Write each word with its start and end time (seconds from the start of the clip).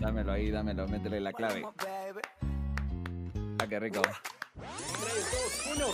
Dámelo 0.00 0.32
ahí, 0.32 0.50
dámelo, 0.50 0.86
métele 0.88 1.20
la 1.20 1.32
clave. 1.32 1.64
Ah, 3.58 3.66
qué 3.68 3.80
rico. 3.80 4.02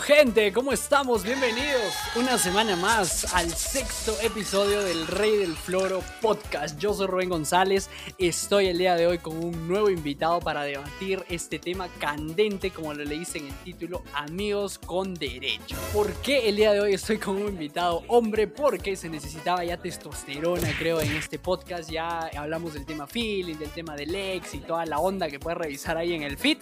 Gente, 0.04 0.52
¿cómo 0.52 0.72
estamos? 0.72 1.22
Bienvenidos 1.22 1.95
una 2.14 2.37
semana 2.37 2.76
más 2.76 3.33
al 3.33 3.51
sexto 3.51 4.14
episodio 4.22 4.83
del 4.83 5.06
Rey 5.06 5.38
del 5.38 5.54
Floro 5.54 6.03
podcast. 6.21 6.79
Yo 6.79 6.92
soy 6.92 7.06
Rubén 7.06 7.30
González, 7.30 7.88
estoy 8.19 8.66
el 8.66 8.77
día 8.77 8.96
de 8.96 9.06
hoy 9.06 9.17
con 9.17 9.42
un 9.42 9.67
nuevo 9.67 9.88
invitado 9.88 10.40
para 10.40 10.63
debatir 10.64 11.24
este 11.31 11.58
tema 11.58 11.88
candente, 11.99 12.71
como 12.71 12.92
lo 12.92 13.03
leíste 13.03 13.38
en 13.38 13.46
el 13.46 13.54
título, 13.64 14.03
Amigos 14.13 14.78
con 14.78 15.15
Derecho. 15.15 15.76
¿Por 15.94 16.12
qué 16.16 16.51
el 16.51 16.56
día 16.56 16.73
de 16.73 16.80
hoy 16.80 16.92
estoy 16.92 17.16
con 17.16 17.37
un 17.37 17.48
invitado 17.48 18.02
hombre? 18.09 18.46
Porque 18.46 18.96
se 18.96 19.09
necesitaba 19.09 19.65
ya 19.65 19.78
testosterona, 19.78 20.69
creo, 20.78 21.01
en 21.01 21.12
este 21.16 21.38
podcast. 21.38 21.91
Ya 21.91 22.30
hablamos 22.37 22.74
del 22.74 22.84
tema 22.84 23.06
feeling, 23.06 23.56
del 23.56 23.70
tema 23.70 23.96
del 23.96 24.15
ex 24.15 24.52
y 24.52 24.59
toda 24.59 24.84
la 24.84 24.98
onda 24.98 25.28
que 25.28 25.38
puedes 25.38 25.56
revisar 25.56 25.96
ahí 25.96 26.12
en 26.12 26.24
el 26.24 26.37
feed. 26.37 26.59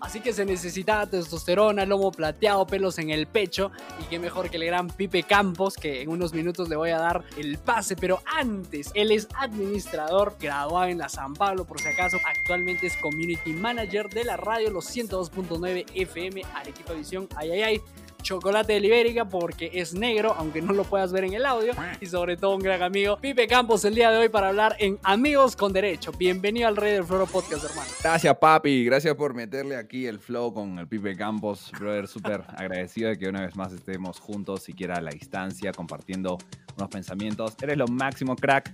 Así 0.00 0.20
que 0.20 0.32
se 0.32 0.44
necesitaba 0.44 1.06
testosterona, 1.06 1.84
lomo 1.84 2.10
plateado, 2.10 2.66
pelos 2.66 2.98
en 2.98 3.10
el 3.10 3.26
pecho. 3.26 3.70
Y 4.00 4.04
qué 4.04 4.18
mejor 4.18 4.50
que 4.50 4.56
el 4.56 4.64
gran 4.64 4.88
Pipe 4.88 5.22
Campos, 5.22 5.74
que 5.74 6.02
en 6.02 6.08
unos 6.08 6.32
minutos 6.32 6.68
le 6.68 6.76
voy 6.76 6.90
a 6.90 6.98
dar 6.98 7.24
el 7.36 7.58
pase. 7.58 7.96
Pero 7.96 8.22
antes, 8.24 8.90
él 8.94 9.12
es 9.12 9.28
administrador, 9.38 10.36
graduado 10.40 10.86
en 10.86 10.98
la 10.98 11.08
San 11.08 11.34
Pablo, 11.34 11.64
por 11.64 11.80
si 11.80 11.88
acaso. 11.88 12.18
Actualmente 12.26 12.86
es 12.86 12.96
community 12.96 13.52
manager 13.52 14.08
de 14.08 14.24
la 14.24 14.36
radio 14.36 14.70
Los 14.70 14.94
102.9 14.94 15.86
FM 15.94 16.42
Arequipa 16.54 16.92
Visión. 16.94 17.28
Ay, 17.36 17.50
ay, 17.52 17.62
ay 17.62 17.82
chocolate 18.22 18.74
de 18.74 18.80
Libérica 18.80 19.28
porque 19.28 19.70
es 19.72 19.94
negro, 19.94 20.34
aunque 20.36 20.62
no 20.62 20.72
lo 20.72 20.84
puedas 20.84 21.12
ver 21.12 21.24
en 21.24 21.34
el 21.34 21.46
audio. 21.46 21.72
Y 22.00 22.06
sobre 22.06 22.36
todo 22.36 22.54
un 22.54 22.62
gran 22.62 22.82
amigo, 22.82 23.18
Pipe 23.20 23.46
Campos, 23.46 23.84
el 23.84 23.94
día 23.94 24.10
de 24.10 24.18
hoy 24.18 24.28
para 24.28 24.48
hablar 24.48 24.76
en 24.78 24.98
Amigos 25.02 25.56
con 25.56 25.72
Derecho. 25.72 26.12
Bienvenido 26.12 26.68
al 26.68 26.76
Rey 26.76 26.92
del 26.92 27.04
Floro 27.04 27.26
Podcast, 27.26 27.64
hermano. 27.64 27.90
Gracias, 28.02 28.36
papi. 28.38 28.84
Gracias 28.84 29.14
por 29.14 29.34
meterle 29.34 29.76
aquí 29.76 30.06
el 30.06 30.18
flow 30.18 30.52
con 30.52 30.78
el 30.78 30.86
Pipe 30.86 31.16
Campos. 31.16 31.70
Brother, 31.78 32.06
súper 32.08 32.44
agradecido 32.48 33.10
de 33.10 33.18
que 33.18 33.28
una 33.28 33.42
vez 33.42 33.56
más 33.56 33.72
estemos 33.72 34.20
juntos, 34.20 34.62
siquiera 34.62 34.96
a 34.96 35.00
la 35.00 35.10
distancia, 35.10 35.72
compartiendo 35.72 36.38
unos 36.76 36.88
pensamientos. 36.88 37.56
Eres 37.60 37.76
lo 37.76 37.86
máximo, 37.88 38.36
crack. 38.36 38.72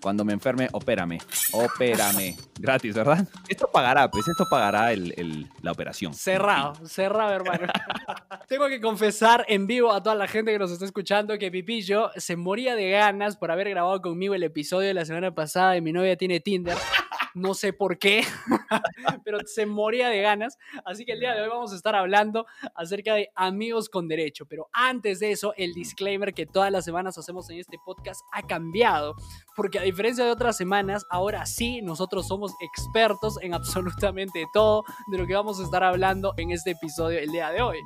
Cuando 0.00 0.24
me 0.24 0.32
enferme, 0.32 0.68
opérame. 0.72 1.18
Opérame. 1.52 2.36
Gratis, 2.58 2.94
¿verdad? 2.94 3.26
Esto 3.48 3.68
pagará, 3.72 4.10
pues 4.10 4.28
esto 4.28 4.44
pagará 4.50 4.92
el, 4.92 5.48
la 5.62 5.72
operación. 5.72 6.14
Cerrado, 6.14 6.74
cerrado, 6.86 7.32
hermano. 7.32 7.66
Tengo 8.48 8.68
que 8.68 8.80
confesar 8.80 9.44
en 9.48 9.66
vivo 9.66 9.92
a 9.92 10.02
toda 10.02 10.16
la 10.16 10.28
gente 10.28 10.52
que 10.52 10.58
nos 10.58 10.70
está 10.70 10.84
escuchando 10.84 11.38
que 11.38 11.50
Pipillo 11.50 12.10
se 12.16 12.36
moría 12.36 12.74
de 12.74 12.90
ganas 12.90 13.36
por 13.36 13.50
haber 13.50 13.70
grabado 13.70 14.00
conmigo 14.02 14.34
el 14.34 14.42
episodio 14.42 14.88
de 14.88 14.94
la 14.94 15.04
semana 15.04 15.34
pasada 15.34 15.72
de 15.72 15.80
Mi 15.80 15.92
novia 15.92 16.16
tiene 16.16 16.40
Tinder 16.40 16.76
no 17.34 17.54
sé 17.54 17.72
por 17.72 17.98
qué, 17.98 18.22
pero 19.24 19.38
se 19.44 19.66
moría 19.66 20.08
de 20.08 20.22
ganas. 20.22 20.58
Así 20.84 21.04
que 21.04 21.12
el 21.12 21.20
día 21.20 21.34
de 21.34 21.42
hoy 21.42 21.48
vamos 21.48 21.72
a 21.72 21.76
estar 21.76 21.94
hablando 21.94 22.46
acerca 22.74 23.14
de 23.14 23.30
amigos 23.34 23.88
con 23.88 24.08
derecho. 24.08 24.46
Pero 24.46 24.68
antes 24.72 25.20
de 25.20 25.32
eso, 25.32 25.52
el 25.56 25.74
disclaimer 25.74 26.32
que 26.32 26.46
todas 26.46 26.70
las 26.70 26.84
semanas 26.84 27.18
hacemos 27.18 27.50
en 27.50 27.58
este 27.58 27.78
podcast 27.84 28.20
ha 28.32 28.42
cambiado. 28.42 29.16
Porque 29.56 29.78
a 29.78 29.82
diferencia 29.82 30.24
de 30.24 30.30
otras 30.30 30.56
semanas, 30.56 31.04
ahora 31.10 31.46
sí 31.46 31.82
nosotros 31.82 32.26
somos 32.26 32.52
expertos 32.60 33.38
en 33.42 33.54
absolutamente 33.54 34.44
todo 34.52 34.84
de 35.10 35.18
lo 35.18 35.26
que 35.26 35.34
vamos 35.34 35.60
a 35.60 35.64
estar 35.64 35.82
hablando 35.82 36.34
en 36.36 36.50
este 36.50 36.72
episodio 36.72 37.18
el 37.18 37.30
día 37.30 37.50
de 37.50 37.62
hoy. 37.62 37.78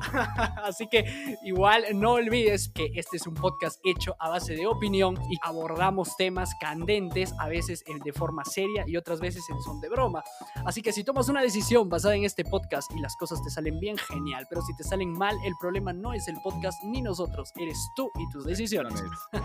Así 0.62 0.86
que 0.88 1.36
igual 1.44 1.84
no 1.94 2.12
olvides 2.12 2.68
que 2.68 2.90
este 2.94 3.16
es 3.16 3.26
un 3.26 3.34
podcast 3.34 3.80
hecho 3.84 4.16
a 4.18 4.28
base 4.28 4.54
de 4.54 4.66
opinión 4.66 5.16
y 5.30 5.36
abordamos 5.42 6.16
temas 6.16 6.54
candentes, 6.60 7.34
a 7.38 7.48
veces 7.48 7.84
de 8.04 8.12
forma 8.12 8.44
seria 8.44 8.81
y 8.86 8.96
otras 8.96 9.20
veces 9.20 9.42
en 9.50 9.60
son 9.60 9.80
de 9.80 9.88
broma. 9.88 10.22
Así 10.64 10.82
que 10.82 10.92
si 10.92 11.04
tomas 11.04 11.28
una 11.28 11.42
decisión 11.42 11.88
basada 11.88 12.14
en 12.16 12.24
este 12.24 12.44
podcast 12.44 12.90
y 12.94 13.00
las 13.00 13.16
cosas 13.16 13.42
te 13.42 13.50
salen 13.50 13.78
bien, 13.80 13.96
genial. 13.98 14.46
Pero 14.48 14.62
si 14.62 14.74
te 14.76 14.84
salen 14.84 15.12
mal, 15.12 15.36
el 15.44 15.54
problema 15.60 15.92
no 15.92 16.12
es 16.12 16.28
el 16.28 16.36
podcast 16.42 16.82
ni 16.84 17.02
nosotros, 17.02 17.50
eres 17.56 17.78
tú 17.96 18.10
y 18.14 18.28
tus 18.30 18.44
decisiones. 18.44 19.02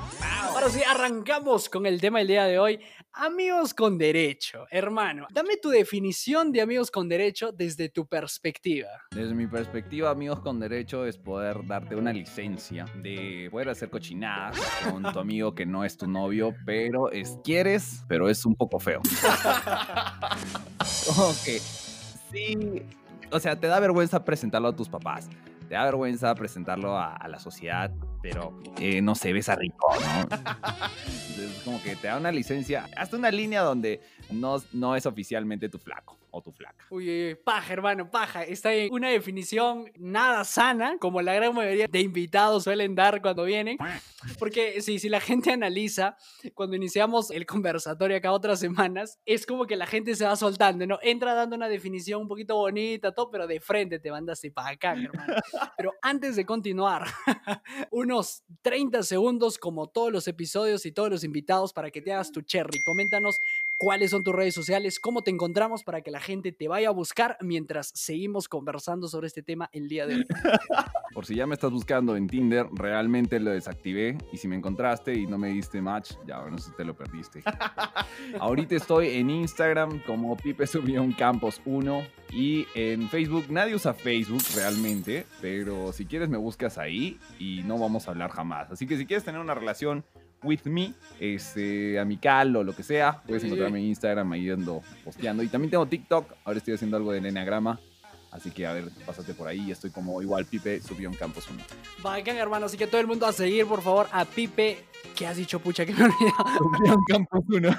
Ahora 0.49 0.69
sí, 0.69 0.81
arrancamos 0.83 1.69
con 1.69 1.85
el 1.85 1.99
tema 2.01 2.19
del 2.19 2.27
día 2.27 2.45
de 2.45 2.59
hoy. 2.59 2.79
Amigos 3.13 3.73
con 3.73 3.97
derecho. 3.97 4.65
Hermano, 4.69 5.27
dame 5.31 5.57
tu 5.57 5.69
definición 5.69 6.51
de 6.51 6.61
amigos 6.61 6.91
con 6.91 7.09
derecho 7.09 7.51
desde 7.51 7.89
tu 7.89 8.07
perspectiva. 8.07 8.89
Desde 9.11 9.33
mi 9.33 9.47
perspectiva, 9.47 10.09
amigos 10.09 10.39
con 10.39 10.59
derecho 10.59 11.05
es 11.05 11.17
poder 11.17 11.65
darte 11.65 11.95
una 11.95 12.13
licencia 12.13 12.85
de 12.95 13.49
poder 13.51 13.69
hacer 13.69 13.89
cochinadas 13.89 14.59
con 14.91 15.03
tu 15.11 15.19
amigo 15.19 15.53
que 15.55 15.65
no 15.65 15.83
es 15.83 15.97
tu 15.97 16.07
novio, 16.07 16.53
pero 16.65 17.11
es 17.11 17.37
quieres, 17.43 18.03
pero 18.07 18.29
es 18.29 18.45
un 18.45 18.55
poco 18.55 18.79
feo. 18.79 19.01
Ok. 21.17 21.61
Sí. 22.31 22.83
O 23.31 23.39
sea, 23.39 23.55
te 23.59 23.67
da 23.67 23.79
vergüenza 23.79 24.23
presentarlo 24.23 24.69
a 24.69 24.75
tus 24.75 24.89
papás. 24.89 25.29
Te 25.67 25.75
da 25.75 25.83
vergüenza 25.85 26.33
presentarlo 26.35 26.97
a, 26.97 27.27
la 27.27 27.39
sociedad, 27.39 27.91
pero 28.21 28.57
eh, 28.79 29.01
no 29.01 29.15
se 29.15 29.33
ves 29.33 29.49
a 29.49 29.55
rico, 29.55 29.87
¿no? 29.99 30.37
es 31.43 31.61
como 31.65 31.81
que 31.81 31.97
te 31.97 32.07
da 32.07 32.17
una 32.17 32.31
licencia, 32.31 32.89
hasta 32.95 33.17
una 33.17 33.31
línea 33.31 33.61
donde 33.61 33.99
no, 34.31 34.63
no 34.71 34.95
es 34.95 35.05
oficialmente 35.05 35.67
tu 35.67 35.77
flaco 35.77 36.17
o 36.37 36.41
tu 36.41 36.51
flaca. 36.51 36.85
Uy, 36.89 37.37
paja, 37.43 37.73
hermano, 37.73 38.09
paja. 38.09 38.43
Está 38.43 38.73
en 38.73 38.91
una 38.91 39.09
definición 39.09 39.91
nada 39.97 40.43
sana, 40.43 40.97
como 40.99 41.21
la 41.21 41.33
gran 41.33 41.53
mayoría 41.53 41.87
de 41.87 42.01
invitados 42.01 42.63
suelen 42.63 42.95
dar 42.95 43.21
cuando 43.21 43.43
vienen. 43.43 43.77
Porque 44.39 44.81
si, 44.81 44.99
si 44.99 45.09
la 45.09 45.19
gente 45.19 45.51
analiza, 45.51 46.17
cuando 46.53 46.75
iniciamos 46.75 47.31
el 47.31 47.45
conversatorio 47.45 48.17
acá 48.17 48.31
otras 48.31 48.59
semanas, 48.59 49.19
es 49.25 49.45
como 49.45 49.65
que 49.65 49.75
la 49.75 49.85
gente 49.85 50.15
se 50.15 50.25
va 50.25 50.35
soltando, 50.35 50.85
¿no? 50.85 50.99
Entra 51.01 51.33
dando 51.33 51.55
una 51.55 51.67
definición 51.67 52.21
un 52.21 52.27
poquito 52.27 52.55
bonita, 52.55 53.11
todo, 53.11 53.29
pero 53.29 53.47
de 53.47 53.59
frente 53.59 53.99
te 53.99 54.11
mandas 54.11 54.41
para 54.53 54.69
acá, 54.69 54.93
hermano. 54.93 55.35
Pero 55.75 55.93
antes 56.01 56.35
de 56.35 56.45
continuar, 56.45 57.05
unos 57.91 58.43
30 58.61 59.03
segundos, 59.03 59.57
como 59.57 59.87
todos 59.87 60.11
los 60.11 60.27
episodios 60.27 60.85
y 60.85 60.91
todos 60.91 61.09
los 61.09 61.23
invitados, 61.23 61.73
para 61.73 61.91
que 61.91 62.01
te 62.01 62.13
hagas 62.13 62.31
tu 62.31 62.41
cherry. 62.41 62.81
Coméntanos 62.83 63.39
cuáles 63.77 64.11
son 64.11 64.23
tus 64.23 64.35
redes 64.35 64.53
sociales, 64.53 64.99
cómo 64.99 65.21
te 65.21 65.31
encontramos 65.31 65.83
para 65.83 66.01
que 66.01 66.11
la 66.11 66.19
gente 66.19 66.51
te 66.51 66.67
vaya 66.67 66.89
a 66.89 66.91
buscar 66.91 67.37
mientras 67.41 67.91
seguimos 67.93 68.49
conversando 68.49 69.07
sobre 69.07 69.27
este 69.27 69.43
tema 69.43 69.69
el 69.71 69.87
día 69.87 70.07
de 70.07 70.15
hoy. 70.15 70.25
Por 71.13 71.25
si 71.25 71.35
ya 71.35 71.47
me 71.47 71.53
estás 71.53 71.71
buscando 71.71 72.15
en 72.15 72.27
Tinder, 72.27 72.67
realmente 72.73 73.39
lo 73.39 73.51
desactivé 73.51 74.17
y 74.31 74.37
si 74.37 74.47
me 74.47 74.55
encontraste 74.55 75.13
y 75.13 75.25
no 75.25 75.37
me 75.37 75.49
diste 75.49 75.81
match, 75.81 76.13
ya 76.25 76.43
no 76.49 76.57
sé 76.57 76.69
si 76.69 76.75
te 76.75 76.83
lo 76.83 76.95
perdiste. 76.95 77.43
Ahorita 78.39 78.75
estoy 78.75 79.15
en 79.17 79.29
Instagram 79.29 80.01
como 80.05 80.35
Pipe 80.35 80.65
Campos 81.17 81.61
1 81.65 82.03
y 82.33 82.67
en 82.75 83.09
Facebook, 83.09 83.45
nadie 83.49 83.75
usa 83.75 83.93
Facebook 83.93 84.43
realmente, 84.55 85.25
pero 85.41 85.93
si 85.93 86.05
quieres 86.05 86.29
me 86.29 86.37
buscas 86.37 86.77
ahí 86.77 87.19
y 87.39 87.63
no 87.63 87.77
vamos 87.77 88.07
a 88.07 88.11
hablar 88.11 88.31
jamás. 88.31 88.71
Así 88.71 88.85
que 88.85 88.97
si 88.97 89.05
quieres 89.05 89.23
tener 89.23 89.39
una 89.39 89.55
relación 89.55 90.03
with 90.43 90.61
me, 90.65 90.93
este, 91.19 91.99
amical 91.99 92.55
o 92.55 92.63
lo 92.63 92.75
que 92.75 92.83
sea. 92.83 93.21
Puedes 93.25 93.43
encontrarme 93.43 93.79
en 93.79 93.85
Instagram 93.85 94.31
ahí 94.31 94.49
ando 94.49 94.81
posteando. 95.03 95.43
Y 95.43 95.47
también 95.47 95.71
tengo 95.71 95.85
TikTok. 95.85 96.33
Ahora 96.43 96.57
estoy 96.57 96.75
haciendo 96.75 96.97
algo 96.97 97.11
de 97.11 97.21
Nenagrama. 97.21 97.79
Así 98.31 98.51
que 98.51 98.67
a 98.67 98.73
ver, 98.73 98.89
pásate 99.05 99.33
por 99.33 99.47
ahí. 99.47 99.71
Estoy 99.71 99.89
como 99.89 100.21
igual 100.21 100.45
Pipe 100.45 100.81
subió 100.81 101.09
un 101.09 101.15
Campos 101.15 101.47
1. 101.49 101.63
Bacán, 102.03 102.37
hermano. 102.37 102.65
Así 102.65 102.77
que 102.77 102.87
todo 102.87 103.01
el 103.01 103.07
mundo 103.07 103.25
a 103.25 103.31
seguir, 103.31 103.65
por 103.65 103.81
favor, 103.81 104.07
a 104.11 104.25
Pipe. 104.25 104.85
¿Qué 105.15 105.25
has 105.25 105.37
dicho, 105.37 105.59
pucha? 105.59 105.85
Que 105.85 105.93
me 105.93 106.03
olvidado. 106.05 106.57
Subió 106.57 106.97
Campos 107.07 107.43
1. 107.47 107.69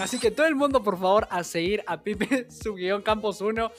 Así 0.00 0.18
que 0.18 0.30
todo 0.30 0.46
el 0.46 0.54
mundo, 0.54 0.82
por 0.82 0.98
favor, 0.98 1.26
a 1.30 1.44
seguir 1.44 1.82
a 1.86 2.02
Pipe, 2.02 2.48
su 2.50 2.74
guion 2.74 3.02
Campos 3.02 3.40
1, 3.40 3.70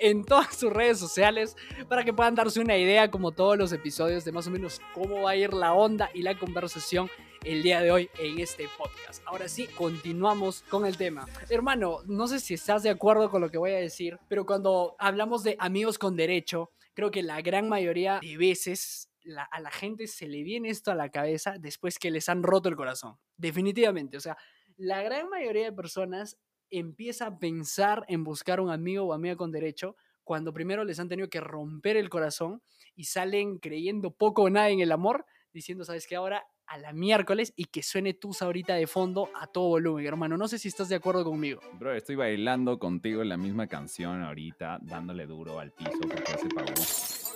en 0.00 0.24
todas 0.24 0.56
sus 0.56 0.72
redes 0.72 0.98
sociales, 0.98 1.56
para 1.88 2.04
que 2.04 2.12
puedan 2.12 2.34
darse 2.34 2.60
una 2.60 2.76
idea, 2.76 3.10
como 3.10 3.32
todos 3.32 3.56
los 3.56 3.72
episodios, 3.72 4.24
de 4.24 4.32
más 4.32 4.46
o 4.46 4.50
menos 4.50 4.80
cómo 4.94 5.22
va 5.22 5.30
a 5.30 5.36
ir 5.36 5.52
la 5.52 5.72
onda 5.72 6.10
y 6.12 6.22
la 6.22 6.38
conversación 6.38 7.10
el 7.44 7.62
día 7.62 7.80
de 7.80 7.90
hoy 7.90 8.10
en 8.18 8.38
este 8.40 8.68
podcast. 8.76 9.22
Ahora 9.26 9.48
sí, 9.48 9.66
continuamos 9.66 10.62
con 10.68 10.86
el 10.86 10.96
tema. 10.96 11.26
Hermano, 11.48 12.00
no 12.06 12.26
sé 12.26 12.40
si 12.40 12.54
estás 12.54 12.82
de 12.82 12.90
acuerdo 12.90 13.30
con 13.30 13.40
lo 13.40 13.50
que 13.50 13.58
voy 13.58 13.72
a 13.72 13.78
decir, 13.78 14.18
pero 14.28 14.46
cuando 14.46 14.96
hablamos 14.98 15.42
de 15.42 15.56
amigos 15.58 15.98
con 15.98 16.16
derecho, 16.16 16.70
creo 16.94 17.10
que 17.10 17.22
la 17.22 17.40
gran 17.42 17.68
mayoría 17.68 18.20
de 18.22 18.36
veces 18.36 19.10
a 19.50 19.60
la 19.60 19.70
gente 19.70 20.06
se 20.06 20.28
le 20.28 20.42
viene 20.42 20.70
esto 20.70 20.90
a 20.90 20.94
la 20.94 21.10
cabeza 21.10 21.56
después 21.58 21.98
que 21.98 22.10
les 22.10 22.28
han 22.28 22.42
roto 22.42 22.68
el 22.68 22.76
corazón. 22.76 23.16
Definitivamente, 23.36 24.16
o 24.16 24.20
sea, 24.20 24.36
la 24.76 25.02
gran 25.02 25.28
mayoría 25.28 25.64
de 25.64 25.72
personas 25.72 26.38
empieza 26.70 27.26
a 27.26 27.38
pensar 27.38 28.04
en 28.08 28.24
buscar 28.24 28.60
un 28.60 28.70
amigo 28.70 29.04
o 29.04 29.12
amiga 29.12 29.36
con 29.36 29.50
derecho 29.52 29.96
cuando 30.24 30.52
primero 30.52 30.84
les 30.84 30.98
han 30.98 31.08
tenido 31.08 31.28
que 31.28 31.40
romper 31.40 31.96
el 31.96 32.08
corazón 32.08 32.62
y 32.94 33.04
salen 33.04 33.58
creyendo 33.58 34.10
poco 34.10 34.42
o 34.42 34.50
nada 34.50 34.70
en 34.70 34.80
el 34.80 34.90
amor, 34.90 35.24
diciendo, 35.52 35.84
¿sabes 35.84 36.06
qué? 36.06 36.16
Ahora 36.16 36.44
a 36.66 36.78
la 36.78 36.92
miércoles 36.92 37.52
y 37.56 37.66
que 37.66 37.82
suene 37.82 38.14
tus 38.14 38.42
ahorita 38.42 38.74
de 38.74 38.86
fondo 38.86 39.30
a 39.34 39.46
todo 39.46 39.68
volumen, 39.68 40.06
hermano. 40.06 40.36
No 40.36 40.48
sé 40.48 40.58
si 40.58 40.68
estás 40.68 40.88
de 40.88 40.96
acuerdo 40.96 41.24
conmigo. 41.24 41.60
Bro, 41.78 41.94
estoy 41.94 42.16
bailando 42.16 42.78
contigo 42.78 43.22
en 43.22 43.28
la 43.28 43.36
misma 43.36 43.66
canción 43.66 44.22
ahorita, 44.22 44.78
dándole 44.82 45.26
duro 45.26 45.58
al 45.58 45.72
piso 45.72 45.98
porque 46.00 46.32
se 46.38 46.48
pagó. 46.48 46.72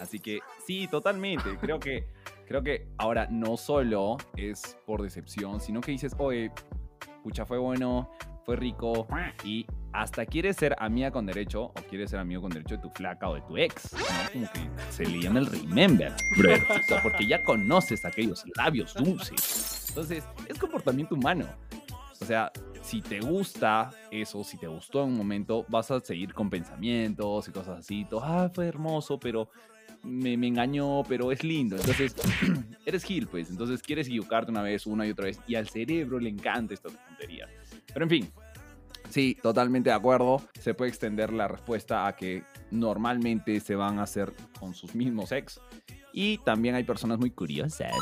Así 0.00 0.18
que 0.18 0.40
sí, 0.64 0.88
totalmente. 0.88 1.56
Creo 1.60 1.78
que, 1.78 2.06
creo 2.46 2.62
que 2.62 2.88
ahora 2.98 3.28
no 3.30 3.56
solo 3.56 4.16
es 4.36 4.78
por 4.86 5.02
decepción, 5.02 5.60
sino 5.60 5.80
que 5.80 5.92
dices, 5.92 6.14
oye, 6.18 6.50
pucha, 7.22 7.44
fue 7.44 7.58
bueno, 7.58 8.10
fue 8.44 8.56
rico 8.56 9.06
y 9.44 9.66
hasta 9.92 10.24
quieres 10.26 10.56
ser 10.56 10.76
amiga 10.78 11.10
con 11.10 11.26
derecho 11.26 11.64
o 11.64 11.74
quieres 11.88 12.10
ser 12.10 12.20
amigo 12.20 12.42
con 12.42 12.50
derecho 12.50 12.76
de 12.76 12.82
tu 12.82 12.90
flaca 12.90 13.28
o 13.28 13.34
de 13.34 13.40
tu 13.42 13.56
ex. 13.56 13.90
Como 14.32 14.50
que 14.52 14.60
se 14.90 15.04
le 15.04 15.20
llama 15.20 15.40
el 15.40 15.46
remember, 15.46 16.12
porque 17.02 17.26
ya 17.26 17.42
conoces 17.44 18.04
aquellos 18.04 18.44
labios 18.56 18.94
dulces. 18.94 19.86
Entonces, 19.88 20.24
es 20.46 20.58
comportamiento 20.58 21.14
humano. 21.14 21.46
O 22.20 22.24
sea, 22.24 22.52
si 22.82 23.00
te 23.00 23.20
gusta 23.20 23.90
eso, 24.10 24.44
si 24.44 24.56
te 24.56 24.66
gustó 24.66 25.02
en 25.02 25.10
un 25.10 25.16
momento, 25.16 25.64
vas 25.68 25.90
a 25.90 26.00
seguir 26.00 26.32
con 26.34 26.50
pensamientos 26.50 27.48
y 27.48 27.50
cosas 27.52 27.80
así. 27.80 28.06
Ah, 28.22 28.50
fue 28.52 28.66
hermoso, 28.66 29.18
pero 29.18 29.50
me, 30.02 30.36
me, 30.36 30.48
engañó, 30.48 31.02
pero 31.08 31.32
es 31.32 31.42
lindo. 31.42 31.76
Entonces, 31.76 32.14
eres 32.86 33.04
Gil, 33.04 33.26
pues. 33.26 33.50
Entonces, 33.50 33.82
quieres 33.82 34.06
equivocarte 34.06 34.50
una 34.50 34.62
vez, 34.62 34.86
una 34.86 35.06
y 35.06 35.10
otra 35.10 35.26
vez. 35.26 35.40
Y 35.46 35.56
al 35.56 35.68
cerebro 35.68 36.18
le 36.18 36.30
encanta 36.30 36.74
esta 36.74 36.88
tontería. 36.88 37.48
Pero 37.92 38.04
en 38.04 38.10
fin, 38.10 38.32
sí, 39.10 39.36
totalmente 39.42 39.90
de 39.90 39.96
acuerdo. 39.96 40.42
Se 40.58 40.74
puede 40.74 40.90
extender 40.90 41.32
la 41.32 41.48
respuesta 41.48 42.06
a 42.06 42.16
que 42.16 42.42
normalmente 42.70 43.60
se 43.60 43.74
van 43.74 43.98
a 43.98 44.04
hacer 44.04 44.32
con 44.58 44.74
sus 44.74 44.94
mismos 44.94 45.32
ex. 45.32 45.60
Y 46.12 46.38
también 46.38 46.74
hay 46.74 46.84
personas 46.84 47.18
muy 47.18 47.30
curiosas 47.30 47.92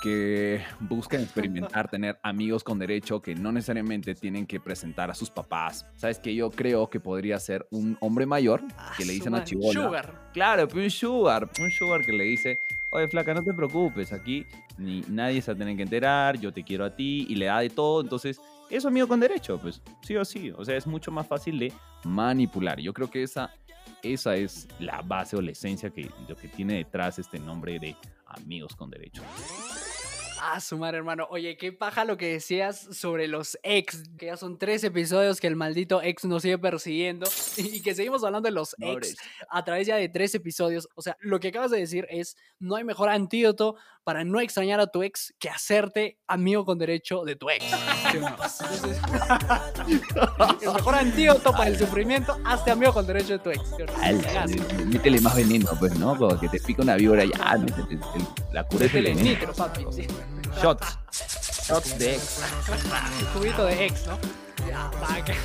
que 0.00 0.62
buscan 0.80 1.22
experimentar, 1.22 1.88
tener 1.90 2.18
amigos 2.22 2.62
con 2.62 2.78
derecho 2.78 3.20
que 3.20 3.34
no 3.34 3.50
necesariamente 3.50 4.14
tienen 4.14 4.46
que 4.46 4.60
presentar 4.60 5.10
a 5.10 5.14
sus 5.14 5.30
papás. 5.30 5.86
Sabes 5.96 6.18
que 6.20 6.34
yo 6.34 6.50
creo 6.50 6.88
que 6.88 7.00
podría 7.00 7.38
ser 7.40 7.66
un 7.70 7.96
hombre 8.00 8.26
mayor 8.26 8.62
Ah, 8.76 8.92
que 8.96 9.04
le 9.04 9.12
dicen 9.14 9.34
a 9.34 9.38
madre, 9.38 9.46
Chibola. 9.46 9.72
Sugar. 9.72 10.30
Claro, 10.32 10.68
un 10.72 10.90
sugar, 10.90 11.50
un 11.60 11.70
sugar 11.72 12.04
que 12.04 12.12
le 12.12 12.24
dice, 12.24 12.60
oye 12.90 13.08
flaca, 13.08 13.34
no 13.34 13.42
te 13.42 13.52
preocupes, 13.52 14.12
aquí 14.12 14.46
ni 14.76 15.00
nadie 15.08 15.42
se 15.42 15.50
va 15.50 15.56
a 15.56 15.58
tener 15.58 15.76
que 15.76 15.82
enterar, 15.82 16.38
yo 16.38 16.52
te 16.52 16.62
quiero 16.62 16.84
a 16.84 16.94
ti 16.94 17.26
y 17.28 17.34
le 17.34 17.46
da 17.46 17.58
de 17.58 17.70
todo, 17.70 18.00
entonces 18.00 18.40
es 18.70 18.84
amigo 18.84 19.08
con 19.08 19.20
derecho, 19.20 19.58
pues 19.58 19.82
sí 20.02 20.16
o 20.16 20.24
sí, 20.24 20.50
o 20.56 20.64
sea, 20.64 20.76
es 20.76 20.86
mucho 20.86 21.10
más 21.10 21.26
fácil 21.26 21.58
de 21.58 21.72
manipular. 22.04 22.80
Yo 22.80 22.92
creo 22.92 23.10
que 23.10 23.22
esa, 23.22 23.52
esa 24.02 24.36
es 24.36 24.68
la 24.78 25.00
base 25.02 25.36
o 25.36 25.42
la 25.42 25.52
esencia 25.52 25.90
que, 25.90 26.10
lo 26.28 26.36
que 26.36 26.48
tiene 26.48 26.74
detrás 26.74 27.18
este 27.18 27.38
nombre 27.38 27.78
de 27.78 27.96
amigos 28.26 28.76
con 28.76 28.90
derecho. 28.90 29.22
Ah, 30.40 30.60
su 30.60 30.76
madre, 30.78 30.98
hermano. 30.98 31.26
Oye, 31.30 31.56
qué 31.56 31.72
paja 31.72 32.04
lo 32.04 32.16
que 32.16 32.32
decías 32.32 32.88
sobre 32.92 33.28
los 33.28 33.58
ex. 33.62 34.08
Que 34.18 34.26
ya 34.26 34.36
son 34.36 34.58
tres 34.58 34.84
episodios 34.84 35.40
que 35.40 35.46
el 35.46 35.56
maldito 35.56 36.02
ex 36.02 36.24
nos 36.24 36.42
sigue 36.42 36.58
persiguiendo. 36.58 37.26
Y 37.58 37.82
que 37.82 37.94
seguimos 37.94 38.24
hablando 38.24 38.48
de 38.48 38.54
los 38.54 38.74
ex 38.80 39.16
a 39.50 39.64
través 39.64 39.86
ya 39.86 39.96
de 39.96 40.08
tres 40.08 40.34
episodios. 40.34 40.88
O 40.94 41.02
sea, 41.02 41.16
lo 41.20 41.40
que 41.40 41.48
acabas 41.48 41.70
de 41.70 41.78
decir 41.78 42.06
es: 42.10 42.36
no 42.58 42.76
hay 42.76 42.84
mejor 42.84 43.08
antídoto 43.08 43.76
para 44.04 44.24
no 44.24 44.40
extrañar 44.40 44.80
a 44.80 44.86
tu 44.86 45.02
ex 45.02 45.34
que 45.38 45.50
hacerte 45.50 46.18
amigo 46.26 46.64
con 46.64 46.78
derecho 46.78 47.24
de 47.24 47.36
tu 47.36 47.50
ex. 47.50 47.64
¿Sí 48.10 48.16
o 48.16 48.20
no? 48.20 48.28
Entonces, 48.28 49.00
el 50.62 50.72
mejor 50.72 50.94
antídoto 50.94 51.52
para 51.52 51.68
el 51.68 51.78
sufrimiento, 51.78 52.38
hazte 52.44 52.70
amigo 52.70 52.94
con 52.94 53.06
derecho 53.06 53.34
de 53.34 53.38
tu 53.40 53.50
ex. 53.50 53.62
Cagazo. 54.22 54.56
métele 54.86 55.20
más 55.20 55.36
veneno, 55.36 55.70
pues, 55.78 55.98
¿no? 55.98 56.16
Como 56.16 56.40
que 56.40 56.48
te 56.48 56.58
pica 56.60 56.82
una 56.82 56.96
víbora 56.96 57.24
y 57.24 57.32
ya, 57.32 57.58
la 58.52 58.64
cura 58.64 58.86
es 58.86 58.94
el 58.94 59.02
veneno. 59.04 59.22
nitro, 59.22 59.52
papi. 59.52 59.84
sí. 59.90 60.06
Shots. 60.56 60.98
Shots 61.68 61.98
de 61.98 62.14
ex. 62.14 62.42
Juguito 63.34 63.64
de 63.64 63.86
ex, 63.86 64.06
¿no? 64.06 64.18
Ya, 64.68 64.90
bacán. 65.00 65.36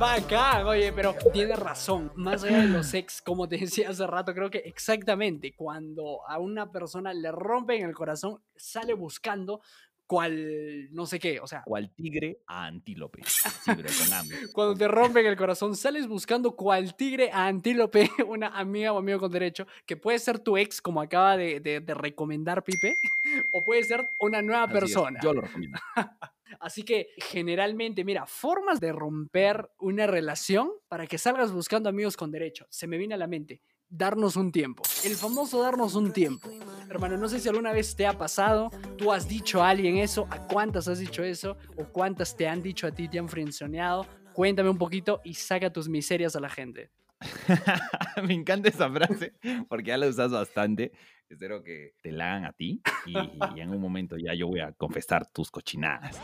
Bacán, 0.00 0.66
oye, 0.66 0.92
pero 0.92 1.14
tienes 1.32 1.56
razón. 1.56 2.10
Más 2.16 2.42
allá 2.42 2.62
de 2.62 2.68
los 2.68 2.92
ex, 2.94 3.22
como 3.22 3.48
te 3.48 3.58
decía 3.58 3.90
hace 3.90 4.06
rato, 4.08 4.34
creo 4.34 4.50
que 4.50 4.58
exactamente 4.58 5.54
cuando 5.54 6.20
a 6.26 6.38
una 6.38 6.72
persona 6.72 7.14
le 7.14 7.30
rompen 7.30 7.84
el 7.84 7.94
corazón, 7.94 8.42
sale 8.56 8.94
buscando 8.94 9.60
cual 10.06 10.88
no 10.92 11.04
sé 11.06 11.18
qué, 11.18 11.40
o 11.40 11.46
sea, 11.46 11.62
cual 11.64 11.92
tigre 11.94 12.42
a 12.46 12.66
antílope. 12.66 13.22
Sí, 13.24 13.70
pero 13.76 13.88
con 13.98 14.12
hambre. 14.12 14.36
cuando 14.52 14.74
te 14.76 14.86
rompen 14.88 15.26
el 15.26 15.36
corazón, 15.36 15.74
sales 15.76 16.06
buscando 16.06 16.52
cual 16.54 16.94
tigre 16.96 17.30
a 17.32 17.46
antílope, 17.46 18.08
una 18.28 18.48
amiga 18.58 18.92
o 18.92 18.98
amigo 18.98 19.18
con 19.20 19.32
derecho, 19.32 19.66
que 19.84 19.96
puede 19.96 20.18
ser 20.18 20.38
tu 20.38 20.56
ex, 20.56 20.80
como 20.80 21.00
acaba 21.00 21.36
de, 21.36 21.60
de- 21.60 21.80
de 21.80 21.94
recomendar 21.94 22.62
Pipe, 22.62 22.96
o 23.52 23.64
puede 23.64 23.82
ser 23.84 24.08
una 24.20 24.42
nueva 24.42 24.62
Así 24.64 24.72
es, 24.74 24.78
persona. 24.80 25.20
Yo 25.22 25.32
lo 25.34 25.40
recomiendo. 25.40 25.78
Así 26.60 26.84
que 26.84 27.08
generalmente, 27.18 28.04
mira, 28.04 28.24
formas 28.26 28.80
de 28.80 28.92
romper 28.92 29.68
una 29.80 30.06
relación 30.06 30.70
para 30.88 31.06
que 31.06 31.18
salgas 31.18 31.52
buscando 31.52 31.88
amigos 31.88 32.16
con 32.16 32.30
derecho. 32.30 32.66
Se 32.70 32.86
me 32.86 32.96
viene 32.96 33.14
a 33.14 33.18
la 33.18 33.26
mente. 33.26 33.60
Darnos 33.88 34.36
un 34.36 34.50
tiempo. 34.50 34.82
El 35.04 35.14
famoso 35.14 35.62
darnos 35.62 35.94
un 35.94 36.12
tiempo. 36.12 36.50
Hermano, 36.90 37.16
no 37.16 37.28
sé 37.28 37.38
si 37.38 37.48
alguna 37.48 37.72
vez 37.72 37.94
te 37.94 38.06
ha 38.06 38.18
pasado, 38.18 38.70
tú 38.98 39.12
has 39.12 39.28
dicho 39.28 39.62
a 39.62 39.70
alguien 39.70 39.98
eso, 39.98 40.26
a 40.30 40.46
cuántas 40.46 40.88
has 40.88 40.98
dicho 40.98 41.22
eso, 41.22 41.56
o 41.76 41.84
cuántas 41.84 42.36
te 42.36 42.48
han 42.48 42.62
dicho 42.62 42.86
a 42.86 42.90
ti, 42.90 43.08
te 43.08 43.18
han 43.18 43.28
frenzoneado. 43.28 44.06
Cuéntame 44.32 44.70
un 44.70 44.78
poquito 44.78 45.20
y 45.24 45.34
saca 45.34 45.72
tus 45.72 45.88
miserias 45.88 46.34
a 46.34 46.40
la 46.40 46.48
gente. 46.48 46.90
Me 48.24 48.34
encanta 48.34 48.68
esa 48.68 48.90
frase 48.90 49.34
porque 49.68 49.88
ya 49.88 49.96
la 49.96 50.08
usas 50.08 50.32
bastante. 50.32 50.92
Espero 51.28 51.62
que 51.62 51.94
te 52.02 52.12
la 52.12 52.32
hagan 52.32 52.44
a 52.44 52.52
ti 52.52 52.82
y, 53.06 53.14
y 53.56 53.60
en 53.60 53.70
un 53.70 53.80
momento 53.80 54.16
ya 54.16 54.34
yo 54.34 54.48
voy 54.48 54.60
a 54.60 54.72
confesar 54.72 55.30
tus 55.30 55.50
cochinadas. 55.50 56.20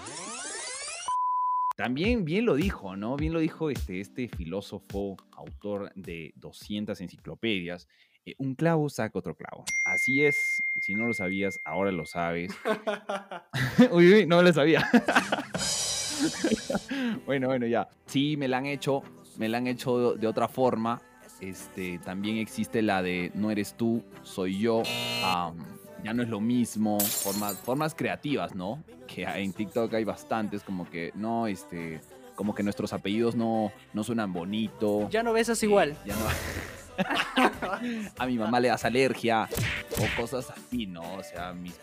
También 1.82 2.25
bien 2.25 2.46
lo 2.46 2.55
dijo, 2.55 2.94
¿no? 2.94 3.17
Bien 3.17 3.32
lo 3.32 3.40
dijo 3.40 3.69
este, 3.69 3.99
este 3.99 4.29
filósofo, 4.29 5.17
autor 5.32 5.93
de 5.96 6.32
200 6.37 7.00
enciclopedias. 7.00 7.88
eh, 8.25 8.37
un 8.38 8.55
clavo 8.55 8.88
saca 8.88 9.19
otro 9.19 9.34
clavo. 9.34 9.64
Así 9.82 10.23
es, 10.23 10.62
si 10.81 10.94
no 10.94 11.08
lo 11.08 11.12
sabías, 11.12 11.58
ahora 11.64 11.90
lo 11.90 12.06
sabes. 12.06 12.52
uy, 13.90 14.12
uy, 14.12 14.26
no 14.26 14.43
lo 14.43 14.52
sabía. 14.52 14.88
bueno, 17.26 17.49
bueno, 17.49 17.67
ya. 17.67 17.88
Sí, 18.06 18.37
me 18.37 18.46
la 18.46 18.58
han 18.58 18.67
hecho, 18.67 19.02
me 19.37 19.49
la 19.49 19.58
han 19.58 19.67
hecho 19.67 20.14
de 20.14 20.29
otra 20.29 20.46
forma. 20.46 21.02
Este, 21.40 21.99
también 21.99 22.37
existe 22.37 22.82
la 22.82 23.02
de 23.02 23.32
no 23.34 23.50
eres 23.50 23.76
tú, 23.76 24.05
soy 24.23 24.61
yo. 24.61 24.84
am, 25.25 25.56
ya 26.02 26.12
no 26.12 26.22
es 26.22 26.28
lo 26.28 26.40
mismo. 26.40 26.99
Formas, 27.00 27.56
formas 27.58 27.94
creativas, 27.94 28.54
¿no? 28.54 28.82
Que 29.06 29.25
en 29.25 29.52
TikTok 29.52 29.93
hay 29.94 30.04
bastantes, 30.04 30.62
como 30.62 30.88
que 30.88 31.12
no, 31.14 31.46
este, 31.46 32.00
como 32.34 32.54
que 32.54 32.62
nuestros 32.62 32.93
apellidos 32.93 33.34
no, 33.34 33.72
no 33.93 34.04
suenan 34.04 34.32
bonito. 34.32 35.08
Ya 35.10 35.22
no 35.22 35.32
besas 35.32 35.62
eh, 35.62 35.66
igual. 35.66 35.96
Ya 36.04 36.14
no. 36.16 36.26
A 38.19 38.26
mi 38.26 38.37
mamá 38.38 38.60
le 38.60 38.69
das 38.69 38.84
alergia 38.84 39.49
o 39.99 40.20
cosas 40.20 40.50
así, 40.50 40.87
¿no? 40.87 41.14
O 41.14 41.22
sea, 41.22 41.52
mis... 41.52 41.78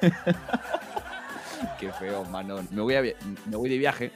Qué 1.80 1.92
feo, 1.92 2.24
mano. 2.24 2.60
Me 2.70 2.80
voy, 2.80 2.94
a 2.94 3.02
me 3.02 3.56
voy 3.56 3.68
de 3.68 3.78
viaje, 3.78 4.12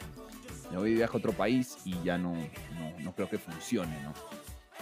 me 0.71 0.79
voy 0.79 0.91
de 0.91 0.97
viaje 0.97 1.13
a 1.15 1.17
otro 1.17 1.33
país 1.33 1.77
y 1.85 2.01
ya 2.03 2.19
no, 2.19 2.33
no, 2.33 2.99
no 3.01 3.15
creo 3.15 3.29
que 3.29 3.39
funcione, 3.39 4.01
¿no? 4.03 4.13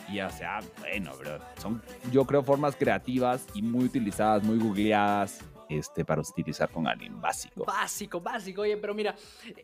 Y 0.08 0.20
o 0.20 0.30
sea, 0.30 0.60
bueno, 0.80 1.12
bro, 1.16 1.38
son 1.60 1.82
yo 2.12 2.24
creo 2.24 2.42
formas 2.42 2.76
creativas 2.76 3.46
y 3.54 3.62
muy 3.62 3.84
utilizadas, 3.84 4.42
muy 4.42 4.58
googleadas, 4.58 5.40
este, 5.68 6.04
para 6.04 6.20
utilizar 6.20 6.70
con 6.70 6.86
alguien 6.86 7.20
básico. 7.20 7.64
Básico, 7.64 8.20
básico. 8.20 8.62
Oye, 8.62 8.76
pero 8.76 8.94
mira, 8.94 9.14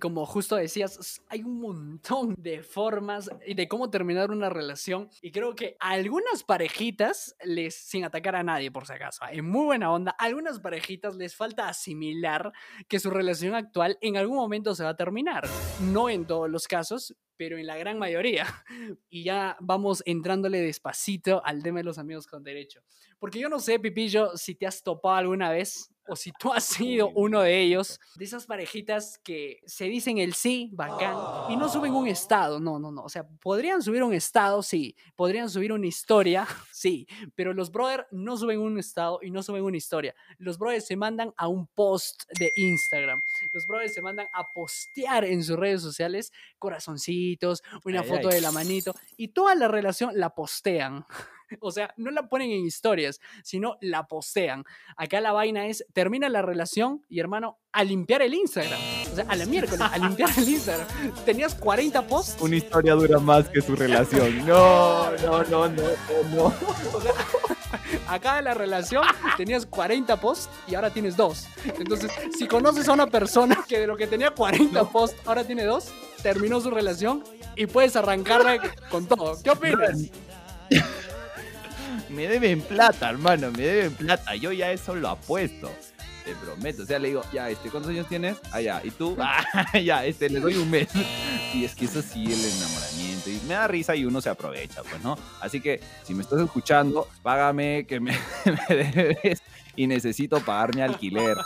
como 0.00 0.24
justo 0.26 0.56
decías, 0.56 1.22
hay 1.28 1.42
un 1.42 1.60
montón 1.60 2.34
de 2.38 2.62
formas 2.62 3.30
y 3.46 3.54
de 3.54 3.68
cómo 3.68 3.90
terminar 3.90 4.30
una 4.30 4.48
relación. 4.48 5.08
Y 5.22 5.30
creo 5.30 5.54
que 5.54 5.76
algunas 5.80 6.42
parejitas, 6.44 7.36
les, 7.44 7.74
sin 7.74 8.04
atacar 8.04 8.36
a 8.36 8.42
nadie 8.42 8.70
por 8.70 8.86
si 8.86 8.92
acaso, 8.92 9.24
en 9.30 9.48
muy 9.48 9.64
buena 9.64 9.92
onda, 9.92 10.12
algunas 10.12 10.60
parejitas 10.60 11.16
les 11.16 11.34
falta 11.34 11.68
asimilar 11.68 12.52
que 12.88 12.98
su 12.98 13.10
relación 13.10 13.54
actual 13.54 13.98
en 14.00 14.16
algún 14.16 14.36
momento 14.36 14.74
se 14.74 14.84
va 14.84 14.90
a 14.90 14.96
terminar. 14.96 15.46
No 15.80 16.08
en 16.08 16.26
todos 16.26 16.50
los 16.50 16.66
casos, 16.66 17.14
pero 17.40 17.56
en 17.56 17.66
la 17.66 17.78
gran 17.78 17.98
mayoría. 17.98 18.44
Y 19.08 19.24
ya 19.24 19.56
vamos 19.60 20.02
entrándole 20.04 20.60
despacito 20.60 21.42
al 21.42 21.62
tema 21.62 21.78
de 21.78 21.84
los 21.84 21.96
amigos 21.96 22.26
con 22.26 22.44
derecho. 22.44 22.82
Porque 23.18 23.38
yo 23.38 23.48
no 23.48 23.58
sé, 23.58 23.78
Pipillo, 23.80 24.36
si 24.36 24.54
te 24.54 24.66
has 24.66 24.82
topado 24.82 25.16
alguna 25.16 25.50
vez 25.50 25.90
o 26.10 26.16
si 26.16 26.32
tú 26.32 26.52
has 26.52 26.64
sido 26.64 27.10
uno 27.14 27.40
de 27.42 27.60
ellos, 27.60 28.00
de 28.16 28.24
esas 28.24 28.46
parejitas 28.46 29.18
que 29.22 29.60
se 29.64 29.84
dicen 29.84 30.18
el 30.18 30.34
sí, 30.34 30.70
bacán, 30.72 31.16
y 31.50 31.56
no 31.56 31.68
suben 31.68 31.94
un 31.94 32.08
estado, 32.08 32.58
no, 32.58 32.78
no, 32.78 32.90
no. 32.90 33.02
O 33.02 33.08
sea, 33.08 33.26
podrían 33.40 33.80
subir 33.80 34.02
un 34.02 34.12
estado, 34.12 34.62
sí, 34.62 34.96
podrían 35.14 35.48
subir 35.48 35.72
una 35.72 35.86
historia, 35.86 36.46
sí, 36.72 37.06
pero 37.36 37.54
los 37.54 37.70
brothers 37.70 38.06
no 38.10 38.36
suben 38.36 38.60
un 38.60 38.78
estado 38.78 39.20
y 39.22 39.30
no 39.30 39.42
suben 39.42 39.62
una 39.62 39.76
historia. 39.76 40.14
Los 40.38 40.58
brothers 40.58 40.86
se 40.86 40.96
mandan 40.96 41.32
a 41.36 41.46
un 41.46 41.66
post 41.68 42.24
de 42.38 42.52
Instagram. 42.56 43.22
Los 43.52 43.66
brothers 43.66 43.94
se 43.94 44.02
mandan 44.02 44.26
a 44.32 44.52
postear 44.52 45.24
en 45.24 45.44
sus 45.44 45.56
redes 45.56 45.82
sociales 45.82 46.32
corazoncitos, 46.58 47.62
una 47.84 48.00
Ay, 48.00 48.08
foto 48.08 48.28
ay. 48.28 48.34
de 48.34 48.40
la 48.40 48.52
manito, 48.52 48.94
y 49.16 49.28
toda 49.28 49.54
la 49.54 49.68
relación 49.68 50.10
la 50.14 50.34
postean. 50.34 51.04
O 51.60 51.70
sea, 51.70 51.92
no 51.96 52.10
la 52.10 52.28
ponen 52.28 52.50
en 52.50 52.64
historias, 52.64 53.20
sino 53.42 53.76
la 53.80 54.06
postean. 54.06 54.64
Acá 54.96 55.20
la 55.20 55.32
vaina 55.32 55.66
es, 55.66 55.84
termina 55.92 56.28
la 56.28 56.42
relación 56.42 57.04
y 57.08 57.20
hermano, 57.20 57.58
a 57.72 57.84
limpiar 57.84 58.22
el 58.22 58.34
Instagram. 58.34 58.80
O 59.12 59.14
sea, 59.14 59.24
a 59.28 59.36
la 59.36 59.46
miércoles, 59.46 59.80
a 59.80 59.98
limpiar 59.98 60.30
el 60.36 60.48
Instagram. 60.48 60.86
Tenías 61.24 61.54
40 61.54 62.06
posts. 62.06 62.40
Una 62.40 62.56
historia 62.56 62.94
dura 62.94 63.18
más 63.18 63.48
que 63.48 63.60
su 63.60 63.76
relación. 63.76 64.46
No, 64.46 65.10
no, 65.18 65.44
no, 65.44 65.68
no, 65.68 65.82
no. 66.34 66.54
O 66.92 67.00
sea, 67.00 67.12
acá 68.08 68.38
en 68.38 68.44
la 68.46 68.54
relación 68.54 69.04
tenías 69.36 69.64
40 69.64 70.20
posts 70.20 70.50
y 70.66 70.74
ahora 70.74 70.90
tienes 70.90 71.16
dos. 71.16 71.46
Entonces, 71.78 72.10
si 72.36 72.46
conoces 72.48 72.88
a 72.88 72.92
una 72.92 73.06
persona 73.06 73.64
que 73.68 73.78
de 73.78 73.86
lo 73.86 73.96
que 73.96 74.06
tenía 74.06 74.32
40 74.32 74.88
posts 74.90 75.16
ahora 75.24 75.44
tiene 75.44 75.64
dos, 75.64 75.92
terminó 76.22 76.60
su 76.60 76.70
relación 76.70 77.22
y 77.56 77.66
puedes 77.66 77.94
arrancarla 77.96 78.60
con 78.90 79.06
todo. 79.06 79.40
¿Qué 79.42 79.50
opinas? 79.50 80.10
Me 82.10 82.28
deben 82.28 82.60
plata, 82.62 83.08
hermano, 83.10 83.50
me 83.50 83.62
deben 83.62 83.94
plata. 83.94 84.34
Yo 84.34 84.52
ya 84.52 84.72
eso 84.72 84.94
lo 84.94 85.08
apuesto. 85.08 85.70
Te 86.30 86.36
prometo. 86.36 86.84
O 86.84 86.86
sea, 86.86 87.00
le 87.00 87.08
digo, 87.08 87.22
ya, 87.32 87.50
este, 87.50 87.70
¿cuántos 87.70 87.90
años 87.90 88.06
tienes? 88.06 88.40
Ah, 88.52 88.60
ya. 88.60 88.80
¿Y 88.84 88.92
tú? 88.92 89.16
Ah, 89.20 89.76
ya, 89.76 90.04
este, 90.04 90.30
le 90.30 90.38
doy 90.38 90.54
un 90.54 90.70
mes. 90.70 90.88
Y 91.52 91.64
es 91.64 91.74
que 91.74 91.86
eso 91.86 92.00
sí, 92.02 92.24
el 92.24 92.38
enamoramiento. 92.38 93.30
Y 93.30 93.40
me 93.48 93.54
da 93.54 93.66
risa 93.66 93.96
y 93.96 94.04
uno 94.04 94.20
se 94.20 94.30
aprovecha, 94.30 94.84
pues, 94.84 95.02
¿no? 95.02 95.18
Así 95.40 95.60
que, 95.60 95.80
si 96.04 96.14
me 96.14 96.22
estás 96.22 96.40
escuchando, 96.40 97.08
págame 97.24 97.84
que 97.84 97.98
me, 97.98 98.16
me 98.68 98.74
debes 98.92 99.42
y 99.74 99.86
necesito 99.86 100.40
pagar 100.40 100.74
mi 100.74 100.82
alquiler. 100.82 101.36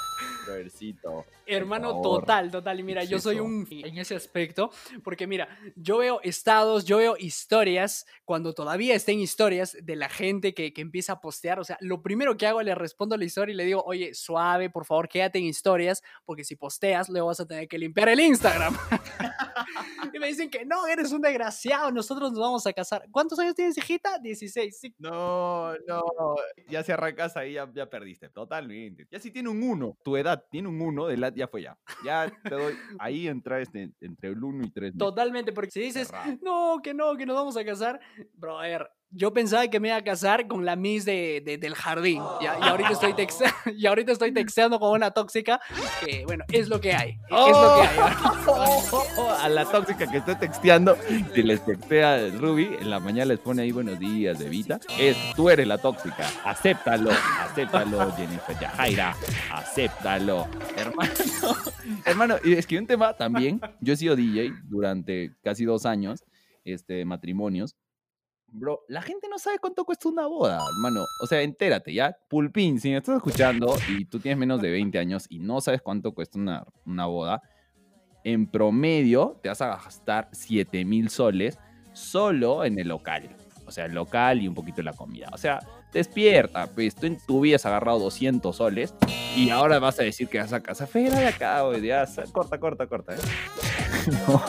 Hermano, 1.47 2.01
total, 2.03 2.51
total. 2.51 2.81
Y 2.81 2.83
mira, 2.83 3.05
yo 3.05 3.19
soy 3.19 3.41
un 3.41 3.67
en 3.71 3.99
ese 3.99 4.15
aspecto, 4.15 4.71
porque 5.03 5.27
mira, 5.27 5.49
yo 5.77 5.99
veo 5.99 6.21
estados, 6.23 6.85
yo 6.85 6.99
veo 6.99 7.17
historias, 7.19 8.07
cuando 8.25 8.53
todavía 8.53 8.95
estén 8.95 9.21
historias 9.21 9.77
de 9.83 9.97
la 9.97 10.09
gente 10.09 10.53
que, 10.55 10.73
que 10.73 10.81
empieza 10.81 11.15
a 11.15 11.21
postear. 11.21 11.61
O 11.61 11.65
sea, 11.65 11.79
lo 11.81 12.03
primero 12.03 12.37
que 12.37 12.47
hago, 12.47 12.63
le 12.63 12.75
respondo 12.75 13.15
a 13.15 13.19
la 13.19 13.25
historia 13.25 13.53
y 13.53 13.57
le 13.57 13.65
digo, 13.65 13.83
oye, 13.87 14.15
suave, 14.15 14.71
por 14.75 14.85
favor, 14.85 15.09
quédate 15.09 15.39
en 15.39 15.45
historias, 15.45 16.03
porque 16.25 16.43
si 16.43 16.57
posteas, 16.57 17.09
luego 17.09 17.29
vas 17.29 17.39
a 17.39 17.47
tener 17.47 17.69
que 17.69 17.79
limpiar 17.79 18.09
el 18.09 18.19
Instagram. 18.19 18.77
y 20.13 20.19
me 20.19 20.27
dicen 20.27 20.51
que 20.51 20.65
no, 20.65 20.89
eres 20.89 21.13
un 21.13 21.23
desgraciado, 21.23 21.93
nosotros 21.93 22.33
nos 22.33 22.41
vamos 22.41 22.67
a 22.67 22.73
casar. 22.73 23.07
¿Cuántos 23.13 23.39
años 23.39 23.55
tienes, 23.55 23.79
hijita? 23.79 24.19
16. 24.19 24.77
Sí. 24.77 24.93
No, 24.99 25.73
no, 25.87 26.03
ya 26.69 26.83
si 26.83 26.91
arrancas 26.91 27.37
ahí, 27.37 27.53
ya, 27.53 27.71
ya 27.73 27.89
perdiste, 27.89 28.31
totalmente. 28.31 29.07
Ya 29.13 29.21
si 29.21 29.31
tiene 29.31 29.49
un 29.49 29.63
1, 29.63 29.99
tu 30.03 30.17
edad 30.17 30.45
tiene 30.51 30.67
un 30.67 30.81
1, 30.81 31.07
de 31.07 31.17
la, 31.19 31.33
ya 31.33 31.47
fue 31.47 31.63
ya. 31.63 31.79
Ya 32.05 32.33
te 32.43 32.51
doy, 32.51 32.75
ahí 32.99 33.29
entra 33.29 33.61
este, 33.61 33.93
entre 34.01 34.31
el 34.31 34.43
1 34.43 34.67
y 34.67 34.71
3. 34.73 34.99
Totalmente, 34.99 35.53
porque 35.53 35.71
si 35.71 35.81
dices, 35.83 36.11
no, 36.43 36.81
que 36.83 36.93
no, 36.95 37.17
que 37.17 37.27
nos 37.27 37.37
vamos 37.37 37.57
a 37.57 37.65
casar, 37.65 38.01
brother, 38.33 38.91
yo 39.15 39.33
pensaba 39.33 39.69
que 39.69 39.79
me 39.79 39.89
iba 39.89 39.97
a 39.97 40.03
casar 40.03 40.49
con 40.49 40.65
la 40.65 40.75
Miss 40.75 41.05
de, 41.05 41.59
del 41.61 41.75
jardín. 41.75 42.21
Y, 42.41 42.47
ahorita 42.47 42.91
estoy 42.91 43.15
y 43.77 43.87
ahorita 43.87 44.13
estoy 44.13 44.33
texteando 44.33 44.81
con 44.81 44.91
una 44.91 45.13
tóxica 45.13 45.61
que, 46.05 46.25
bueno, 46.27 46.45
es 46.51 46.69
lo 46.69 46.81
que 46.81 46.95
hay. 46.95 47.11
Es 47.31 47.57
lo 47.57 47.77
que 47.77 47.89
hay. 47.89 47.99
a 49.41 49.49
la 49.49 49.65
tóxica 49.65 50.11
que 50.11 50.19
estoy 50.19 50.35
texteando, 50.37 50.97
si 51.35 51.43
les 51.43 51.65
textea 51.65 52.29
Ruby, 52.31 52.77
en 52.81 52.91
la 52.91 52.99
mañana 52.99 53.27
les 53.27 53.39
pone 53.39 53.63
ahí 53.63 53.71
buenos 53.71 53.99
días 53.99 54.39
de 54.39 54.49
Vita. 54.49 54.81
Es, 54.99 55.17
tú 55.37 55.49
eres 55.49 55.67
la 55.67 55.79
tóxica. 55.79 56.29
Acéptalo, 56.45 57.11
acéptalo, 57.41 58.13
Jennifer 58.17 58.59
Yajaira. 58.61 59.15
Acéptalo. 59.53 60.49
Hermano, 60.77 61.13
hermano, 62.05 62.37
es 62.45 62.67
que 62.67 62.79
un 62.79 62.87
tema 62.87 63.15
también, 63.15 63.61
yo 63.81 63.93
he 63.93 63.97
sido 63.97 64.17
DJ 64.17 64.53
durante 64.65 65.33
casi 65.43 65.65
dos 65.65 65.87
años, 65.87 66.25
este, 66.65 67.05
matrimonios. 67.05 67.77
Bro, 68.57 68.85
la 68.87 69.03
gente 69.03 69.27
no 69.29 69.37
sabe 69.37 69.59
cuánto 69.59 69.85
cuesta 69.85 70.09
una 70.09 70.29
boda, 70.29 70.65
hermano. 70.65 71.05
O 71.21 71.27
sea, 71.27 71.43
entérate, 71.43 71.93
¿ya? 71.93 72.17
Pulpín, 72.29 72.79
si 72.79 72.91
me 72.91 72.99
estás 72.99 73.17
escuchando 73.17 73.75
y 73.89 74.05
tú 74.05 74.21
tienes 74.21 74.39
menos 74.39 74.63
de 74.63 74.71
20 74.71 74.97
años 74.97 75.27
y 75.29 75.41
no 75.41 75.61
sabes 75.61 75.83
cuánto 75.83 76.13
cuesta 76.13 76.39
una, 76.39 76.65
una 76.87 77.07
boda, 77.07 77.43
en 78.23 78.47
promedio 78.47 79.41
te 79.43 79.49
vas 79.49 79.61
a 79.61 79.67
gastar 79.71 80.29
7 80.31 80.85
mil 80.85 81.11
soles 81.11 81.59
solo 81.95 82.65
en 82.65 82.79
el 82.79 82.87
local. 82.87 83.29
O 83.67 83.73
sea, 83.73 83.87
el 83.87 83.93
local 83.93 84.41
y 84.41 84.47
un 84.47 84.55
poquito 84.55 84.83
la 84.83 84.93
comida. 84.93 85.29
O 85.33 85.37
sea, 85.37 85.59
despierta, 85.95 86.67
pues 86.67 86.95
tú 86.95 87.07
en 87.07 87.19
tu 87.19 87.41
vida 87.41 87.57
has 87.57 87.65
agarrado 87.65 88.01
200 88.01 88.55
soles 88.55 88.95
y 89.35 89.49
ahora 89.51 89.79
vas 89.79 89.99
a 90.01 90.03
decir 90.03 90.29
que 90.29 90.39
vas 90.39 90.53
a 90.53 90.61
casa 90.61 90.87
fera 90.87 91.19
de 91.19 91.29
acá, 91.29 91.63
güey. 91.63 91.81
Ya, 91.81 92.05
corta, 92.33 92.59
corta, 92.59 92.87
corta, 92.87 93.15
¿eh? 93.15 93.19
No, 94.27 94.45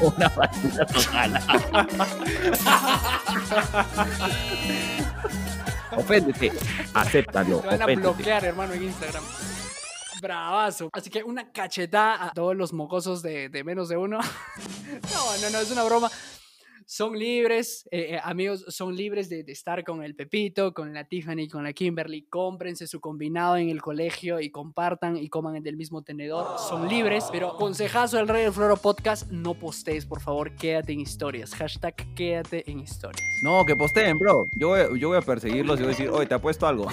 una 0.16 0.28
basura 0.28 0.86
total. 0.86 1.40
Oféndete, 5.96 6.52
acéptalo. 6.94 7.58
Te 7.60 7.66
van 7.66 7.82
a 7.82 7.86
bloquear, 7.86 8.44
hermano, 8.44 8.74
en 8.74 8.84
Instagram. 8.84 9.24
Bravazo. 10.20 10.90
Así 10.92 11.08
que 11.08 11.24
una 11.24 11.50
cachetada 11.50 12.26
a 12.26 12.32
todos 12.32 12.54
los 12.54 12.72
mocosos 12.72 13.22
de, 13.22 13.48
de 13.48 13.64
menos 13.64 13.88
de 13.88 13.96
uno. 13.96 14.20
No, 14.90 15.36
no, 15.40 15.50
no, 15.50 15.58
es 15.60 15.70
una 15.70 15.84
broma 15.84 16.10
son 16.90 17.16
libres, 17.16 17.88
eh, 17.92 18.14
eh, 18.14 18.20
amigos, 18.24 18.64
son 18.66 18.96
libres 18.96 19.28
de, 19.28 19.44
estar 19.46 19.84
con 19.84 20.02
el 20.02 20.16
Pepito, 20.16 20.74
con 20.74 20.92
la 20.92 21.04
Tiffany, 21.04 21.46
con 21.48 21.62
la 21.62 21.72
Kimberly. 21.72 22.22
Cómprense 22.22 22.88
su 22.88 23.00
combinado 23.00 23.56
en 23.56 23.68
el 23.68 23.80
colegio 23.80 24.40
y 24.40 24.50
compartan 24.50 25.16
y 25.16 25.28
coman 25.28 25.62
del 25.62 25.76
mismo 25.76 26.02
tenedor. 26.02 26.58
Son 26.58 26.88
libres, 26.88 27.26
pero 27.30 27.54
consejazo 27.54 28.16
del 28.16 28.26
Rey 28.26 28.42
del 28.42 28.52
Floro 28.52 28.76
Podcast, 28.76 29.30
no 29.30 29.54
postees, 29.54 30.04
por 30.04 30.20
favor, 30.20 30.56
quédate 30.56 30.92
en 30.92 30.98
historias. 30.98 31.54
Hashtag 31.54 31.94
quédate 32.16 32.68
en 32.68 32.80
historias. 32.80 33.22
No, 33.44 33.64
que 33.64 33.76
posteen, 33.76 34.18
bro. 34.18 34.46
Yo 34.56 34.70
voy, 34.70 34.98
yo 34.98 35.10
voy 35.10 35.18
a 35.18 35.22
perseguirlos 35.22 35.78
y 35.78 35.84
voy 35.84 35.92
a 35.92 35.96
decir, 35.96 36.08
oye, 36.08 36.26
te 36.26 36.34
apuesto 36.34 36.66
algo. 36.66 36.86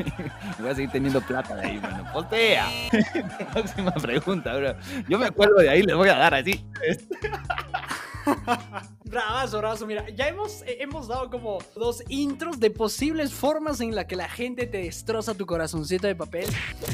voy 0.58 0.70
a 0.70 0.74
seguir 0.74 0.90
teniendo 0.90 1.20
plata 1.20 1.54
de 1.56 1.66
ahí, 1.66 1.78
bueno, 1.78 2.02
postea. 2.14 2.66
Próxima 3.52 3.92
pregunta, 3.92 4.56
bro. 4.56 4.74
Yo 5.06 5.18
me 5.18 5.26
acuerdo 5.26 5.56
de 5.56 5.68
ahí, 5.68 5.82
les 5.82 5.94
voy 5.94 6.08
a 6.08 6.16
dar 6.16 6.32
así. 6.32 6.64
bravazo, 9.04 9.58
bravazo. 9.58 9.86
Mira, 9.86 10.08
ya 10.10 10.28
hemos, 10.28 10.62
eh, 10.62 10.78
hemos 10.80 11.08
dado 11.08 11.30
como 11.30 11.58
dos 11.74 12.02
intros 12.08 12.60
de 12.60 12.70
posibles 12.70 13.32
formas 13.32 13.80
en 13.80 13.94
las 13.94 14.06
que 14.06 14.16
la 14.16 14.28
gente 14.28 14.66
te 14.66 14.78
destroza 14.78 15.34
tu 15.34 15.46
corazoncito 15.46 16.06
de 16.06 16.14
papel. 16.14 16.46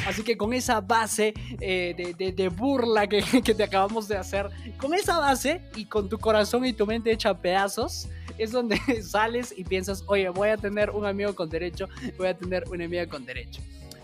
Así 0.07 0.23
que 0.23 0.37
con 0.37 0.53
esa 0.53 0.81
base 0.81 1.35
eh, 1.61 2.15
de, 2.17 2.49
burla 2.49 3.07
que, 3.07 3.23
que 3.45 3.55
te 3.55 3.63
acabamos 3.63 4.09
de 4.09 4.17
hacer, 4.17 4.51
con 4.79 4.95
esa 4.95 5.19
base 5.19 5.63
y 5.77 5.87
con 5.87 6.09
tu 6.09 6.19
corazón 6.19 6.65
y 6.65 6.73
tu 6.73 6.87
mente 6.87 7.11
hecha 7.11 7.35
pedazos, 7.35 8.09
es 8.39 8.53
donde 8.53 8.79
sales 9.03 9.55
y 9.57 9.65
piensas, 9.65 10.05
oye, 10.07 10.29
voy 10.29 10.49
a 10.49 10.57
tener 10.57 10.91
un 10.91 11.05
amigo 11.07 11.35
con 11.35 11.49
derecho, 11.49 11.89
voy 12.17 12.29
a 12.29 12.37
tener 12.37 12.65
una 12.71 12.85
amiga 12.85 13.07
con 13.07 13.25
derecho 13.25 13.61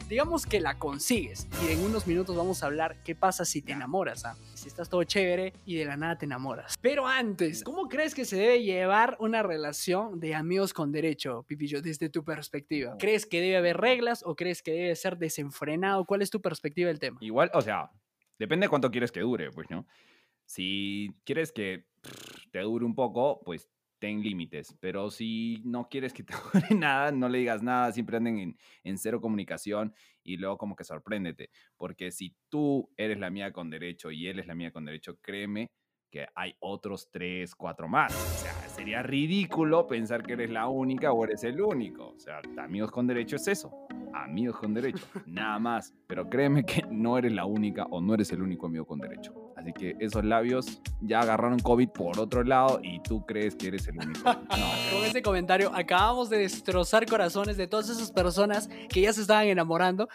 digamos 0.09 0.47
que 0.47 0.61
la 0.61 0.79
consigues 0.79 1.49
y 1.65 1.73
en 1.73 1.81
unos 1.81 2.07
minutos 2.07 2.37
vamos 2.37 2.63
a 2.63 2.67
hablar 2.67 2.97
qué 3.05 3.15
pasa 3.15 3.45
si 3.45 3.63
te 3.63 3.73
enamoras, 3.73 4.25
¿ah? 4.25 4.37
si 4.55 4.69
estás 4.69 4.89
todo 4.89 5.03
chévere 5.05 5.53
y 5.65 5.77
de 5.77 5.85
la 5.85 5.97
nada 5.97 6.17
te 6.17 6.27
enamoras. 6.27 6.77
Pero 6.81 7.07
antes, 7.07 7.65
¿cómo 7.65 7.89
crees 7.89 8.15
que 8.15 8.25
se 8.25 8.37
debe 8.37 8.63
llevar 8.63 9.17
una 9.19 9.43
relación 9.43 10.21
de 10.21 10.35
amigos 10.35 10.73
con 10.73 10.93
derecho, 10.93 11.45
Pipillo, 11.49 11.83
desde 11.83 12.09
tu 12.09 12.25
perspectiva? 12.25 12.97
¿Crees 12.99 13.27
que 13.27 13.41
debe 13.41 13.57
haber 13.57 13.79
reglas 13.79 14.23
o 14.25 14.37
crees 14.37 14.63
que 14.63 14.73
debe 14.73 14.97
ser 14.97 15.19
desenfrenado? 15.19 16.05
¿Cuál 16.05 16.23
es 16.23 16.31
tu 16.31 16.41
perspectiva 16.41 16.89
del 16.89 17.01
tema? 17.01 17.19
Igual, 17.21 17.51
o 17.53 17.61
sea, 17.61 17.91
depende 18.39 18.67
de 18.67 18.71
cuánto 18.71 18.91
quieres 18.91 19.11
que 19.11 19.21
dure, 19.21 19.51
pues, 19.51 19.69
¿no? 19.71 19.87
Si 20.45 21.17
quieres 21.25 21.51
que 21.51 21.87
te 22.53 22.61
dure 22.61 22.85
un 22.85 22.95
poco, 22.95 23.41
pues 23.45 23.69
ten 24.07 24.23
límites, 24.23 24.77
pero 24.79 25.11
si 25.11 25.61
no 25.65 25.89
quieres 25.89 26.13
que 26.13 26.23
te 26.23 26.33
dure 26.55 26.75
nada, 26.77 27.11
no 27.11 27.29
le 27.29 27.39
digas 27.39 27.61
nada, 27.61 27.91
siempre 27.91 28.19
anden 28.19 28.57
en, 28.85 28.99
cero 28.99 29.21
comunicación 29.21 29.93
y 30.23 30.37
luego 30.37 30.57
como 30.59 30.77
que 30.77 30.85
sorpréndete, 30.85 31.51
porque 31.77 32.13
si 32.13 32.37
tú 32.49 32.89
eres 32.97 33.19
la 33.19 33.31
mía 33.31 33.53
con 33.53 33.69
derecho 33.69 34.13
y 34.13 34.29
él 34.29 34.39
es 34.39 34.47
la 34.47 34.55
mía 34.55 34.71
con 34.71 34.85
derecho, 34.85 35.19
créeme 35.21 35.73
que 36.09 36.29
hay 36.37 36.55
otros 36.61 37.11
tres, 37.11 37.57
cuatro 37.57 37.89
más. 37.89 38.13
Sería 38.77 39.03
ridículo 39.03 39.89
pensar 39.89 40.23
que 40.23 40.35
eres 40.35 40.51
la 40.51 40.69
única 40.69 41.13
o 41.13 41.25
eres 41.25 41.43
el 41.43 41.61
único. 41.61 42.11
O 42.11 42.19
sea, 42.21 42.41
amigos 42.59 42.93
con 42.93 43.09
derecho 43.09 43.35
es 43.35 43.49
eso, 43.49 43.89
amigos 44.15 44.57
con 44.57 44.73
derecho, 44.73 45.05
nada 45.27 45.59
más. 45.59 45.93
Pero 46.07 46.31
créeme 46.31 46.65
que 46.65 46.85
no 46.89 47.19
eres 47.19 47.33
la 47.33 47.45
única 47.45 47.87
o 47.87 48.01
no 48.01 48.15
eres 48.15 48.31
el 48.31 48.41
único 48.41 48.67
amigo 48.67 48.87
con 48.87 49.01
derecho. 49.01 49.46
Así 49.57 49.73
que 49.73 49.97
esos 50.01 50.23
labios 50.23 50.83
ya 51.01 51.21
agarraron 51.21 51.59
COVID 51.59 51.89
por 51.89 52.21
otro 52.21 52.45
lado 52.45 52.79
y 52.83 53.01
tú 53.01 53.25
crees 53.25 53.57
que 53.57 53.69
eres 53.69 53.89
el 53.89 53.97
único. 53.97 54.21
Con 54.93 55.05
ese 55.05 55.23
comentario 55.23 55.73
acabamos 55.75 56.29
de 56.29 56.39
destrozar 56.39 57.07
corazones 57.07 57.57
de 57.57 57.67
todas 57.67 57.89
esas 57.89 58.11
personas 58.13 58.69
que 58.91 59.01
ya 59.01 59.13
se 59.15 59.23
estaban 59.23 59.47
enamorando. 59.47 60.09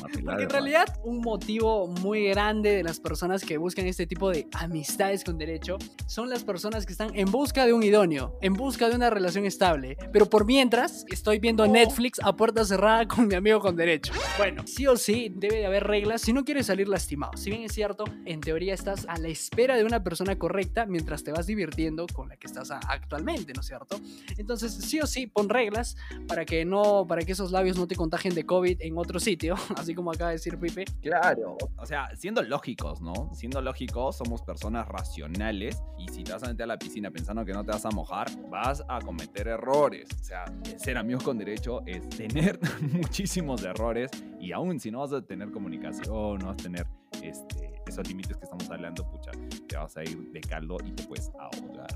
Porque 0.00 0.42
en 0.44 0.50
realidad 0.50 0.86
un 1.02 1.20
motivo 1.20 1.88
muy 1.88 2.28
grande 2.28 2.70
de 2.70 2.84
las 2.84 3.00
personas 3.00 3.44
que 3.44 3.58
buscan 3.58 3.86
este 3.86 4.06
tipo 4.06 4.30
de 4.30 4.46
amistades 4.52 5.24
con 5.24 5.38
derecho 5.38 5.78
son 6.06 6.30
las 6.30 6.44
personas 6.44 6.86
que 6.86 6.92
están 6.92 7.10
en 7.14 7.30
busca 7.32 7.66
de 7.66 7.72
un 7.72 7.82
idóneo, 7.82 8.38
en 8.42 8.54
busca 8.54 8.88
de 8.88 8.94
una 8.94 9.10
relación 9.10 9.44
estable. 9.44 9.96
Pero 10.12 10.26
por 10.26 10.46
mientras 10.46 11.04
estoy 11.08 11.40
viendo 11.40 11.66
Netflix 11.66 12.20
a 12.22 12.36
puerta 12.36 12.64
cerrada 12.64 13.08
con 13.08 13.26
mi 13.26 13.34
amigo 13.34 13.58
con 13.58 13.74
derecho. 13.74 14.12
Bueno, 14.36 14.62
sí 14.66 14.86
o 14.86 14.96
sí 14.96 15.32
debe 15.34 15.56
de 15.56 15.66
haber 15.66 15.84
reglas 15.84 16.22
si 16.22 16.32
no 16.32 16.44
quieres 16.44 16.66
salir 16.66 16.88
lastimado. 16.88 17.36
Si 17.36 17.50
bien 17.50 17.62
es 17.62 17.72
cierto, 17.72 18.04
en 18.24 18.40
teoría 18.40 18.67
estás 18.74 19.06
a 19.08 19.18
la 19.18 19.28
espera 19.28 19.76
de 19.76 19.84
una 19.84 20.02
persona 20.02 20.38
correcta 20.38 20.86
mientras 20.86 21.24
te 21.24 21.32
vas 21.32 21.46
divirtiendo 21.46 22.06
con 22.06 22.28
la 22.28 22.36
que 22.36 22.46
estás 22.46 22.70
actualmente, 22.70 23.52
¿no 23.52 23.60
es 23.60 23.66
cierto? 23.66 24.00
Entonces, 24.36 24.72
sí 24.72 25.00
o 25.00 25.06
sí, 25.06 25.26
pon 25.26 25.48
reglas 25.48 25.96
para 26.26 26.44
que 26.44 26.64
no, 26.64 27.06
para 27.06 27.22
que 27.22 27.32
esos 27.32 27.50
labios 27.50 27.76
no 27.76 27.86
te 27.86 27.96
contagien 27.96 28.34
de 28.34 28.44
COVID 28.44 28.80
en 28.80 28.98
otro 28.98 29.20
sitio, 29.20 29.54
así 29.76 29.94
como 29.94 30.10
acaba 30.10 30.30
de 30.30 30.36
decir 30.36 30.58
Pipe. 30.58 30.84
Claro, 31.00 31.56
o 31.76 31.86
sea, 31.86 32.08
siendo 32.16 32.42
lógicos, 32.42 33.00
¿no? 33.00 33.30
Siendo 33.34 33.60
lógicos, 33.60 34.16
somos 34.16 34.42
personas 34.42 34.88
racionales 34.88 35.82
y 35.98 36.08
si 36.08 36.24
te 36.24 36.32
vas 36.32 36.42
a 36.42 36.48
meter 36.48 36.64
a 36.64 36.66
la 36.66 36.78
piscina 36.78 37.10
pensando 37.10 37.44
que 37.44 37.52
no 37.52 37.64
te 37.64 37.72
vas 37.72 37.84
a 37.84 37.90
mojar, 37.90 38.28
vas 38.48 38.84
a 38.88 39.00
cometer 39.00 39.48
errores. 39.48 40.08
O 40.20 40.24
sea, 40.24 40.44
ser 40.76 40.98
amigos 40.98 41.22
con 41.22 41.38
derecho 41.38 41.82
es 41.86 42.08
tener 42.08 42.58
muchísimos 42.92 43.62
errores 43.62 44.10
y 44.40 44.52
aún 44.52 44.80
si 44.80 44.90
no 44.90 45.00
vas 45.00 45.12
a 45.12 45.22
tener 45.22 45.50
comunicación, 45.50 46.38
no 46.38 46.46
vas 46.46 46.54
a 46.54 46.62
tener 46.62 46.86
este, 47.22 47.82
esos 47.86 48.06
límites 48.06 48.36
que 48.36 48.44
estamos 48.44 48.70
hablando, 48.70 49.08
pucha, 49.10 49.30
te 49.66 49.76
vas 49.76 49.96
a 49.96 50.02
ir 50.02 50.18
de 50.30 50.40
caldo 50.40 50.76
y 50.84 50.92
te 50.92 51.02
puedes 51.04 51.30
ahogar. 51.38 51.88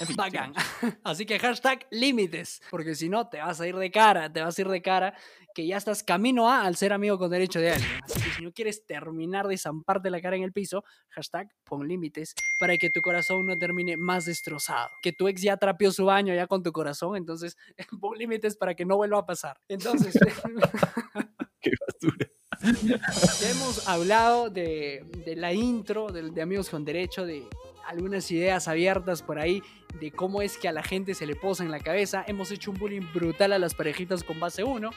En 0.00 0.06
fin, 0.06 0.16
Así 1.04 1.26
que 1.26 1.38
hashtag 1.38 1.86
límites, 1.90 2.62
porque 2.70 2.94
si 2.94 3.08
no 3.08 3.28
te 3.28 3.38
vas 3.38 3.60
a 3.60 3.66
ir 3.66 3.76
de 3.76 3.90
cara, 3.90 4.32
te 4.32 4.40
vas 4.40 4.58
a 4.58 4.60
ir 4.60 4.68
de 4.68 4.82
cara, 4.82 5.14
que 5.54 5.66
ya 5.66 5.76
estás 5.76 6.02
camino 6.02 6.48
a 6.48 6.64
al 6.64 6.76
ser 6.76 6.92
amigo 6.92 7.18
con 7.18 7.30
derecho 7.30 7.60
de 7.60 7.72
alguien. 7.72 7.90
Así 8.02 8.20
que 8.20 8.30
si 8.30 8.42
no 8.42 8.52
quieres 8.52 8.86
terminar 8.86 9.46
de 9.46 9.58
zamparte 9.58 10.10
la 10.10 10.20
cara 10.20 10.36
en 10.36 10.42
el 10.42 10.52
piso, 10.52 10.82
hashtag 11.10 11.48
pon 11.64 11.86
límites 11.86 12.34
para 12.58 12.76
que 12.78 12.90
tu 12.90 13.00
corazón 13.02 13.46
no 13.46 13.58
termine 13.58 13.96
más 13.96 14.24
destrozado. 14.24 14.88
Que 15.02 15.12
tu 15.12 15.28
ex 15.28 15.42
ya 15.42 15.56
trapeó 15.56 15.92
su 15.92 16.06
baño 16.06 16.34
ya 16.34 16.46
con 16.46 16.62
tu 16.62 16.72
corazón, 16.72 17.16
entonces 17.16 17.56
pon 18.00 18.16
límites 18.16 18.56
para 18.56 18.74
que 18.74 18.84
no 18.84 18.96
vuelva 18.96 19.18
a 19.18 19.26
pasar. 19.26 19.60
Entonces... 19.68 20.18
Qué 21.60 21.70
basura. 21.86 22.31
Hemos 22.62 23.88
hablado 23.88 24.50
de, 24.50 25.04
la 25.36 25.52
intro, 25.52 26.08
de, 26.08 26.42
Amigos 26.42 26.70
con 26.70 26.84
Derecho, 26.84 27.26
de 27.26 27.44
algunas 27.86 28.30
ideas 28.30 28.68
abiertas 28.68 29.22
por 29.22 29.38
ahí, 29.38 29.62
de 30.00 30.12
cómo 30.12 30.42
es 30.42 30.56
que 30.56 30.68
a 30.68 30.72
la 30.72 30.82
gente 30.82 31.14
se 31.14 31.26
le 31.26 31.34
posa 31.34 31.64
en 31.64 31.70
la 31.70 31.80
cabeza. 31.80 32.24
Hemos 32.26 32.50
hecho 32.50 32.70
un 32.70 32.78
bullying 32.78 33.12
brutal 33.12 33.52
a 33.52 33.58
las 33.58 33.74
parejitas 33.74 34.22
con 34.22 34.38
base 34.38 34.64
1. 34.64 34.90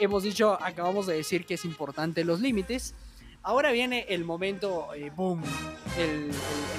Hemos 0.00 0.22
dicho, 0.22 0.58
acabamos 0.60 1.06
de 1.06 1.16
decir 1.16 1.44
que 1.44 1.54
es 1.54 1.64
importante 1.64 2.24
los 2.24 2.40
límites. 2.40 2.94
Ahora 3.42 3.72
viene 3.72 4.06
el 4.08 4.24
momento, 4.24 4.94
eh, 4.94 5.10
boom, 5.14 5.42
el, 5.98 6.30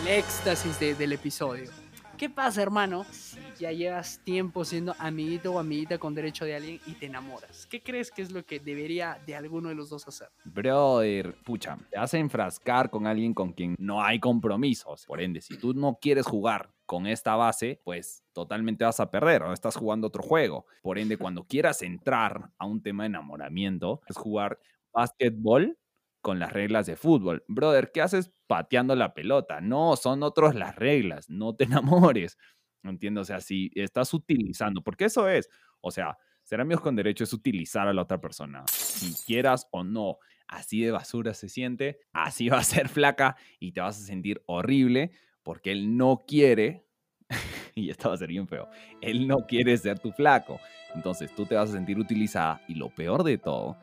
éxtasis 0.07 0.79
del 0.79 1.13
episodio. 1.13 1.82
¿Qué 2.17 2.29
pasa, 2.29 2.61
hermano, 2.61 3.07
si 3.11 3.53
ya 3.55 3.71
llevas 3.71 4.21
tiempo 4.23 4.65
siendo 4.65 4.95
amiguito 4.99 5.53
o 5.53 5.59
amiguita 5.59 5.97
con 5.97 6.13
derecho 6.13 6.45
de 6.45 6.55
alguien 6.55 6.79
y 6.85 6.95
te 6.95 7.07
enamoras? 7.07 7.65
¿Qué 7.65 7.81
crees 7.81 8.11
que 8.11 8.21
es 8.21 8.31
lo 8.31 8.45
que 8.45 8.59
debería 8.59 9.19
de 9.25 9.35
alguno 9.35 9.69
de 9.69 9.75
los 9.75 9.89
dos 9.89 10.07
hacer? 10.07 10.29
Brother, 10.43 11.35
pucha, 11.43 11.77
te 11.89 11.97
a 11.97 12.05
enfrascar 12.19 12.89
con 12.89 13.07
alguien 13.07 13.33
con 13.33 13.53
quien 13.53 13.75
no 13.79 14.03
hay 14.03 14.19
compromisos. 14.19 15.05
Por 15.05 15.21
ende, 15.21 15.41
si 15.41 15.57
tú 15.57 15.73
no 15.73 15.97
quieres 16.01 16.25
jugar 16.27 16.73
con 16.85 17.07
esta 17.07 17.35
base, 17.35 17.79
pues 17.83 18.23
totalmente 18.33 18.83
vas 18.83 18.99
a 18.99 19.09
perder, 19.09 19.41
o 19.43 19.53
estás 19.53 19.75
jugando 19.77 20.07
otro 20.07 20.21
juego. 20.21 20.65
Por 20.81 20.99
ende, 20.99 21.17
cuando 21.17 21.45
quieras 21.45 21.81
entrar 21.81 22.51
a 22.57 22.65
un 22.65 22.81
tema 22.83 23.03
de 23.03 23.07
enamoramiento, 23.07 24.01
es 24.07 24.17
jugar 24.17 24.59
básquetbol 24.91 25.77
con 26.23 26.39
las 26.39 26.53
reglas 26.53 26.85
de 26.87 26.95
fútbol. 26.95 27.43
Brother, 27.49 27.91
¿qué 27.93 28.01
haces 28.01 28.31
pateando 28.47 28.95
la 28.95 29.13
pelota? 29.13 29.59
No, 29.59 29.97
son 29.97 30.23
otros 30.23 30.55
las 30.55 30.75
reglas, 30.77 31.29
no 31.29 31.53
te 31.53 31.65
enamores. 31.65 32.37
No 32.81 32.89
entiendo, 32.89 33.21
o 33.21 33.25
sea, 33.25 33.41
si 33.41 33.69
estás 33.75 34.13
utilizando, 34.13 34.81
porque 34.81 35.05
eso 35.05 35.29
es, 35.29 35.49
o 35.81 35.91
sea, 35.91 36.17
ser 36.43 36.61
amigos 36.61 36.81
con 36.81 36.95
derecho 36.95 37.25
es 37.25 37.33
utilizar 37.33 37.87
a 37.87 37.93
la 37.93 38.01
otra 38.01 38.19
persona, 38.19 38.63
si 38.67 39.13
quieras 39.25 39.67
o 39.71 39.83
no. 39.83 40.17
Así 40.47 40.81
de 40.81 40.91
basura 40.91 41.33
se 41.33 41.49
siente, 41.49 41.99
así 42.13 42.49
va 42.49 42.59
a 42.59 42.63
ser 42.63 42.87
flaca 42.87 43.35
y 43.59 43.73
te 43.73 43.81
vas 43.81 43.99
a 43.99 44.05
sentir 44.05 44.41
horrible 44.47 45.11
porque 45.43 45.71
él 45.73 45.97
no 45.97 46.23
quiere, 46.25 46.87
y 47.75 47.89
esto 47.89 48.09
va 48.09 48.15
a 48.15 48.17
ser 48.17 48.29
bien 48.29 48.47
feo, 48.47 48.69
él 49.01 49.27
no 49.27 49.45
quiere 49.45 49.77
ser 49.77 49.99
tu 49.99 50.11
flaco. 50.13 50.59
Entonces 50.95 51.33
tú 51.35 51.45
te 51.45 51.55
vas 51.55 51.69
a 51.69 51.73
sentir 51.73 51.99
utilizada 51.99 52.61
y 52.67 52.75
lo 52.75 52.93
peor 52.93 53.23
de 53.23 53.37
todo 53.37 53.77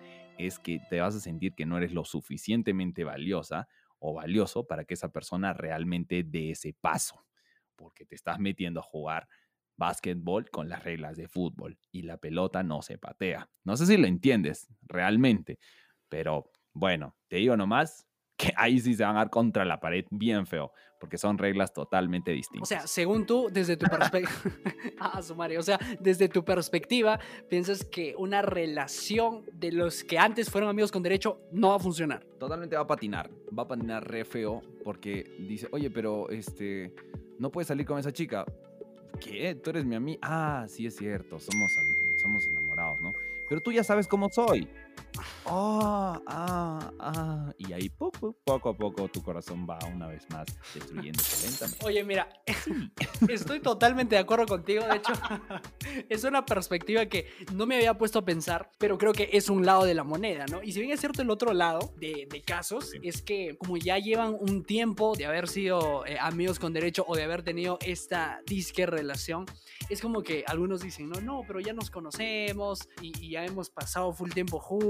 es 0.47 0.59
que 0.59 0.80
te 0.90 1.00
vas 1.00 1.14
a 1.14 1.20
sentir 1.20 1.54
que 1.54 1.66
no 1.66 1.78
eres 1.78 1.92
lo 1.92 2.04
suficientemente 2.04 3.04
valiosa 3.04 3.68
o 3.99 4.14
valioso 4.14 4.66
para 4.66 4.85
que 4.85 4.94
esa 4.94 5.12
persona 5.12 5.52
realmente 5.52 6.23
dé 6.25 6.50
ese 6.52 6.75
paso, 6.75 7.26
porque 7.76 8.04
te 8.06 8.14
estás 8.14 8.38
metiendo 8.38 8.80
a 8.80 8.85
jugar 8.85 9.28
básquetbol 9.76 10.50
con 10.50 10.68
las 10.68 10.85
reglas 10.85 11.16
de 11.16 11.28
fútbol 11.28 11.78
y 11.90 12.02
la 12.02 12.18
pelota 12.18 12.62
no 12.62 12.82
se 12.82 12.99
patea. 12.99 13.50
No 13.64 13.76
sé 13.76 13.87
si 13.87 13.97
lo 13.97 14.06
entiendes 14.06 14.68
realmente, 14.82 15.59
pero 16.09 16.50
bueno, 16.73 17.16
te 17.28 17.37
digo 17.37 17.56
nomás, 17.56 18.06
que 18.40 18.52
ahí 18.56 18.80
sí 18.80 18.94
se 18.94 19.04
van 19.04 19.16
a 19.16 19.18
dar 19.18 19.30
contra 19.30 19.64
la 19.66 19.80
pared 19.80 20.06
bien 20.11 20.47
feo, 20.47 20.73
porque 20.99 21.18
son 21.18 21.37
reglas 21.37 21.75
totalmente 21.75 22.30
distintas. 22.30 22.62
O 22.62 22.66
sea, 22.66 22.87
según 22.87 23.26
tú, 23.26 23.50
desde 23.52 23.76
tu 23.76 23.87
perspectiva, 23.87 24.33
ah, 25.00 25.20
o 25.20 25.62
sea, 25.62 25.79
desde 26.00 26.29
tu 26.29 26.42
perspectiva, 26.42 27.20
piensas 27.50 27.85
que 27.85 28.14
una 28.16 28.40
relación 28.40 29.44
de 29.53 29.72
los 29.72 30.05
que 30.05 30.18
antes 30.18 30.48
fueron 30.48 30.70
amigos 30.70 30.90
con 30.90 31.03
derecho 31.03 31.40
no 31.53 31.68
va 31.70 31.76
a 31.76 31.79
funcionar. 31.81 32.24
Totalmente 32.38 32.76
va 32.76 32.83
a 32.83 32.87
patinar, 32.87 33.31
va 33.57 33.64
a 33.64 33.68
patinar 33.68 34.09
re 34.09 34.24
feo, 34.24 34.62
porque 34.85 35.37
dice, 35.38 35.68
oye, 35.72 35.90
pero 35.90 36.31
este, 36.31 36.94
no 37.38 37.50
puedes 37.50 37.68
salir 37.68 37.85
con 37.85 37.98
esa 37.98 38.12
chica. 38.12 38.46
¿Qué? 39.20 39.55
¿Tú 39.55 39.68
eres 39.68 39.85
mi 39.85 39.96
amiga? 39.96 40.20
Ah, 40.22 40.64
sí 40.66 40.87
es 40.87 40.96
cierto, 40.96 41.38
somos, 41.38 41.76
somos 42.16 42.46
enamorados, 42.46 43.00
¿no? 43.03 43.12
Pero 43.50 43.61
tú 43.61 43.72
ya 43.72 43.83
sabes 43.85 44.07
cómo 44.07 44.31
soy. 44.31 44.68
Oh, 45.45 46.17
ah, 46.27 46.93
ah. 46.99 47.53
Y 47.59 47.73
ahí 47.73 47.89
poco, 47.89 48.37
poco 48.45 48.69
a 48.69 48.77
poco 48.77 49.09
tu 49.09 49.23
corazón 49.23 49.67
va 49.69 49.79
una 49.93 50.07
vez 50.07 50.25
más 50.31 50.47
destruyéndose 50.75 51.47
lentamente. 51.47 51.87
Oye, 51.87 52.05
mira, 52.05 52.29
estoy 53.29 53.61
totalmente 53.61 54.15
de 54.15 54.21
acuerdo 54.21 54.47
contigo. 54.47 54.85
De 54.85 54.97
hecho, 54.97 55.13
es 56.09 56.25
una 56.25 56.45
perspectiva 56.45 57.07
que 57.07 57.27
no 57.55 57.67
me 57.67 57.77
había 57.77 57.97
puesto 57.97 58.21
a 58.21 58.25
pensar, 58.25 58.71
pero 58.79 58.99
creo 58.99 59.13
que 59.13 59.31
es 59.33 59.49
un 59.49 59.65
lado 59.65 59.85
de 59.85 59.95
la 59.95 60.05
moneda, 60.05 60.47
¿no? 60.47 60.63
Y 60.63 60.73
si 60.73 60.81
bien 60.81 60.93
es 60.93 61.01
cierto 61.01 61.23
el 61.23 61.31
otro 61.31 61.53
lado 61.53 61.95
de, 61.97 62.29
casos, 62.47 62.93
es 63.03 63.23
que 63.23 63.57
como 63.59 63.77
ya 63.77 63.99
llevan 63.99 64.37
un 64.41 64.65
tiempo 64.65 65.15
de 65.15 65.27
haber 65.27 65.47
sido 65.47 66.07
eh, 66.07 66.17
amigos 66.19 66.59
con 66.59 66.73
derecho 66.73 67.05
o 67.07 67.15
de 67.15 67.23
haber 67.23 67.43
tenido 67.43 67.79
esta 67.83 68.41
disque 68.47 68.87
relación, 68.87 69.45
es 69.89 70.01
como 70.01 70.23
que 70.23 70.45
algunos 70.47 70.81
dicen, 70.81 71.11
no, 71.11 71.21
no, 71.21 71.43
pero 71.47 71.61
ya 71.61 71.73
nos 71.73 71.91
conocemos 71.91 72.89
y, 73.03 73.13
y 73.25 73.31
ya 73.31 73.45
hemos 73.45 73.71
pasado 73.71 74.13
full 74.13 74.31
tiempo 74.31 74.59
juntos 74.59 74.89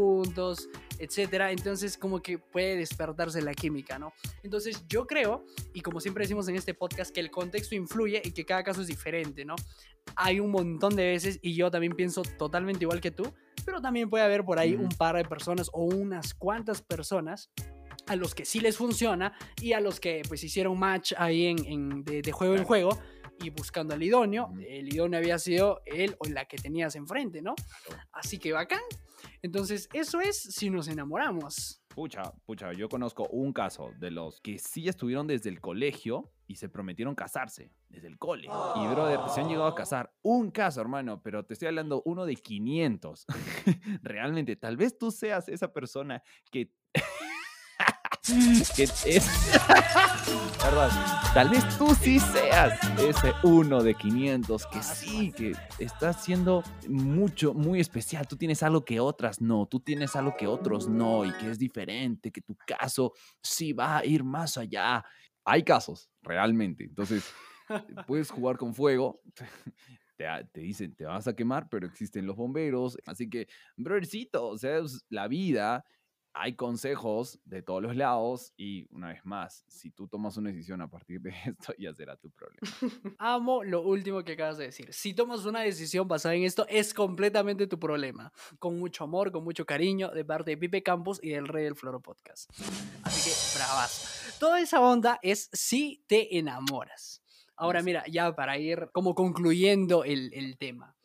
etcétera. 0.98 1.52
Entonces, 1.52 1.96
como 1.96 2.20
que 2.20 2.38
puede 2.38 2.76
despertarse 2.76 3.40
la 3.42 3.54
química, 3.54 3.98
¿no? 3.98 4.12
Entonces, 4.42 4.84
yo 4.88 5.06
creo, 5.06 5.44
y 5.72 5.80
como 5.80 6.00
siempre 6.00 6.24
decimos 6.24 6.48
en 6.48 6.56
este 6.56 6.74
podcast, 6.74 7.12
que 7.12 7.20
el 7.20 7.30
contexto 7.30 7.74
influye 7.74 8.20
y 8.24 8.32
que 8.32 8.44
cada 8.44 8.62
caso 8.62 8.82
es 8.82 8.86
diferente, 8.86 9.44
¿no? 9.44 9.56
Hay 10.16 10.40
un 10.40 10.50
montón 10.50 10.96
de 10.96 11.06
veces, 11.06 11.38
y 11.42 11.54
yo 11.54 11.70
también 11.70 11.94
pienso 11.94 12.22
totalmente 12.38 12.84
igual 12.84 13.00
que 13.00 13.10
tú, 13.10 13.32
pero 13.64 13.80
también 13.80 14.08
puede 14.10 14.24
haber 14.24 14.44
por 14.44 14.58
ahí 14.58 14.74
un 14.74 14.88
par 14.88 15.16
de 15.16 15.24
personas 15.24 15.70
o 15.72 15.84
unas 15.84 16.34
cuantas 16.34 16.82
personas 16.82 17.50
a 18.06 18.16
los 18.16 18.34
que 18.34 18.44
sí 18.44 18.60
les 18.60 18.76
funciona 18.76 19.32
y 19.60 19.72
a 19.72 19.80
los 19.80 20.00
que 20.00 20.22
pues 20.26 20.42
hicieron 20.42 20.78
match 20.78 21.12
ahí 21.16 21.46
en, 21.46 22.02
de, 22.04 22.32
juego 22.32 22.56
en 22.56 22.64
juego 22.64 22.98
y 23.42 23.50
buscando 23.50 23.94
al 23.94 24.02
idóneo. 24.02 24.52
El 24.66 24.92
idóneo 24.92 25.18
había 25.18 25.38
sido 25.38 25.80
él 25.86 26.16
o 26.18 26.28
la 26.28 26.44
que 26.46 26.56
tenías 26.56 26.94
enfrente, 26.96 27.42
¿no? 27.42 27.54
Así 28.12 28.38
que 28.38 28.52
bacán. 28.52 28.80
Entonces, 29.42 29.88
eso 29.92 30.20
es 30.20 30.40
si 30.40 30.70
nos 30.70 30.88
enamoramos. 30.88 31.82
Pucha, 31.88 32.22
pucha, 32.46 32.72
yo 32.72 32.88
conozco 32.88 33.26
un 33.30 33.52
caso 33.52 33.90
de 33.98 34.10
los 34.10 34.40
que 34.40 34.58
sí 34.58 34.88
estuvieron 34.88 35.26
desde 35.26 35.50
el 35.50 35.60
colegio 35.60 36.30
y 36.46 36.54
se 36.54 36.68
prometieron 36.68 37.14
casarse 37.14 37.72
desde 37.88 38.06
el 38.06 38.16
cole. 38.16 38.48
Y 38.76 38.86
brother, 38.86 39.20
se 39.28 39.40
han 39.40 39.48
llegado 39.48 39.66
a 39.66 39.74
casar. 39.74 40.12
Un 40.22 40.50
caso, 40.50 40.80
hermano, 40.80 41.20
pero 41.22 41.44
te 41.44 41.54
estoy 41.54 41.68
hablando 41.68 42.02
uno 42.04 42.26
de 42.26 42.36
500. 42.36 43.26
Realmente, 44.02 44.56
tal 44.56 44.76
vez 44.76 44.98
tú 44.98 45.10
seas 45.10 45.48
esa 45.48 45.72
persona 45.72 46.22
que 46.50 46.72
que 48.76 48.84
es. 48.84 49.00
Tal 51.34 51.48
vez 51.48 51.66
tú 51.78 51.94
sí 51.94 52.18
seas 52.18 52.78
ese 52.98 53.32
uno 53.42 53.82
de 53.82 53.94
500 53.94 54.66
que 54.66 54.82
sí, 54.82 55.32
que 55.32 55.52
está 55.78 56.12
siendo 56.12 56.62
mucho, 56.88 57.54
muy 57.54 57.80
especial. 57.80 58.26
Tú 58.28 58.36
tienes 58.36 58.62
algo 58.62 58.84
que 58.84 59.00
otras 59.00 59.40
no, 59.40 59.66
tú 59.66 59.80
tienes 59.80 60.16
algo 60.16 60.36
que 60.36 60.46
otros 60.46 60.88
no 60.88 61.24
y 61.24 61.32
que 61.32 61.50
es 61.50 61.58
diferente, 61.58 62.30
que 62.30 62.40
tu 62.40 62.56
caso 62.66 63.12
sí 63.42 63.72
va 63.72 63.98
a 63.98 64.04
ir 64.04 64.22
más 64.22 64.58
allá. 64.58 65.04
Hay 65.44 65.62
casos, 65.62 66.10
realmente. 66.22 66.84
Entonces, 66.84 67.32
puedes 68.06 68.30
jugar 68.30 68.56
con 68.56 68.74
fuego. 68.74 69.20
Te, 70.16 70.26
te, 70.52 70.60
dicen, 70.60 70.94
te 70.94 71.06
vas 71.06 71.26
a 71.26 71.34
quemar, 71.34 71.70
pero 71.70 71.86
existen 71.86 72.26
los 72.26 72.36
bomberos. 72.36 72.98
Así 73.06 73.30
que, 73.30 73.48
brothercito, 73.74 74.48
o 74.48 74.58
sea, 74.58 74.78
la 75.08 75.28
vida 75.28 75.82
hay 76.32 76.54
consejos 76.54 77.40
de 77.44 77.62
todos 77.62 77.82
los 77.82 77.96
lados 77.96 78.52
y 78.56 78.86
una 78.94 79.08
vez 79.08 79.24
más, 79.24 79.64
si 79.68 79.90
tú 79.90 80.06
tomas 80.08 80.36
una 80.36 80.50
decisión 80.50 80.80
a 80.80 80.88
partir 80.88 81.20
de 81.20 81.30
esto, 81.46 81.74
ya 81.78 81.92
será 81.92 82.16
tu 82.16 82.30
problema. 82.30 82.60
Amo 83.18 83.64
lo 83.64 83.82
último 83.82 84.22
que 84.24 84.32
acabas 84.32 84.58
de 84.58 84.66
decir. 84.66 84.92
Si 84.92 85.14
tomas 85.14 85.44
una 85.44 85.60
decisión 85.60 86.06
basada 86.06 86.34
en 86.34 86.44
esto, 86.44 86.66
es 86.68 86.94
completamente 86.94 87.66
tu 87.66 87.78
problema. 87.78 88.32
Con 88.58 88.78
mucho 88.78 89.04
amor, 89.04 89.32
con 89.32 89.44
mucho 89.44 89.66
cariño 89.66 90.10
de 90.10 90.24
parte 90.24 90.50
de 90.50 90.56
Pipe 90.56 90.82
Campos 90.82 91.18
y 91.22 91.30
del 91.30 91.48
Rey 91.48 91.64
del 91.64 91.76
Floro 91.76 92.00
Podcast. 92.00 92.50
Así 93.02 93.30
que, 93.30 93.58
bravas. 93.58 94.36
Toda 94.38 94.60
esa 94.60 94.80
onda 94.80 95.18
es 95.22 95.50
si 95.52 96.04
te 96.06 96.38
enamoras. 96.38 97.22
Ahora, 97.56 97.82
mira, 97.82 98.04
ya 98.06 98.34
para 98.34 98.56
ir 98.56 98.88
como 98.92 99.14
concluyendo 99.14 100.04
el, 100.04 100.32
el 100.32 100.56
tema. 100.56 100.96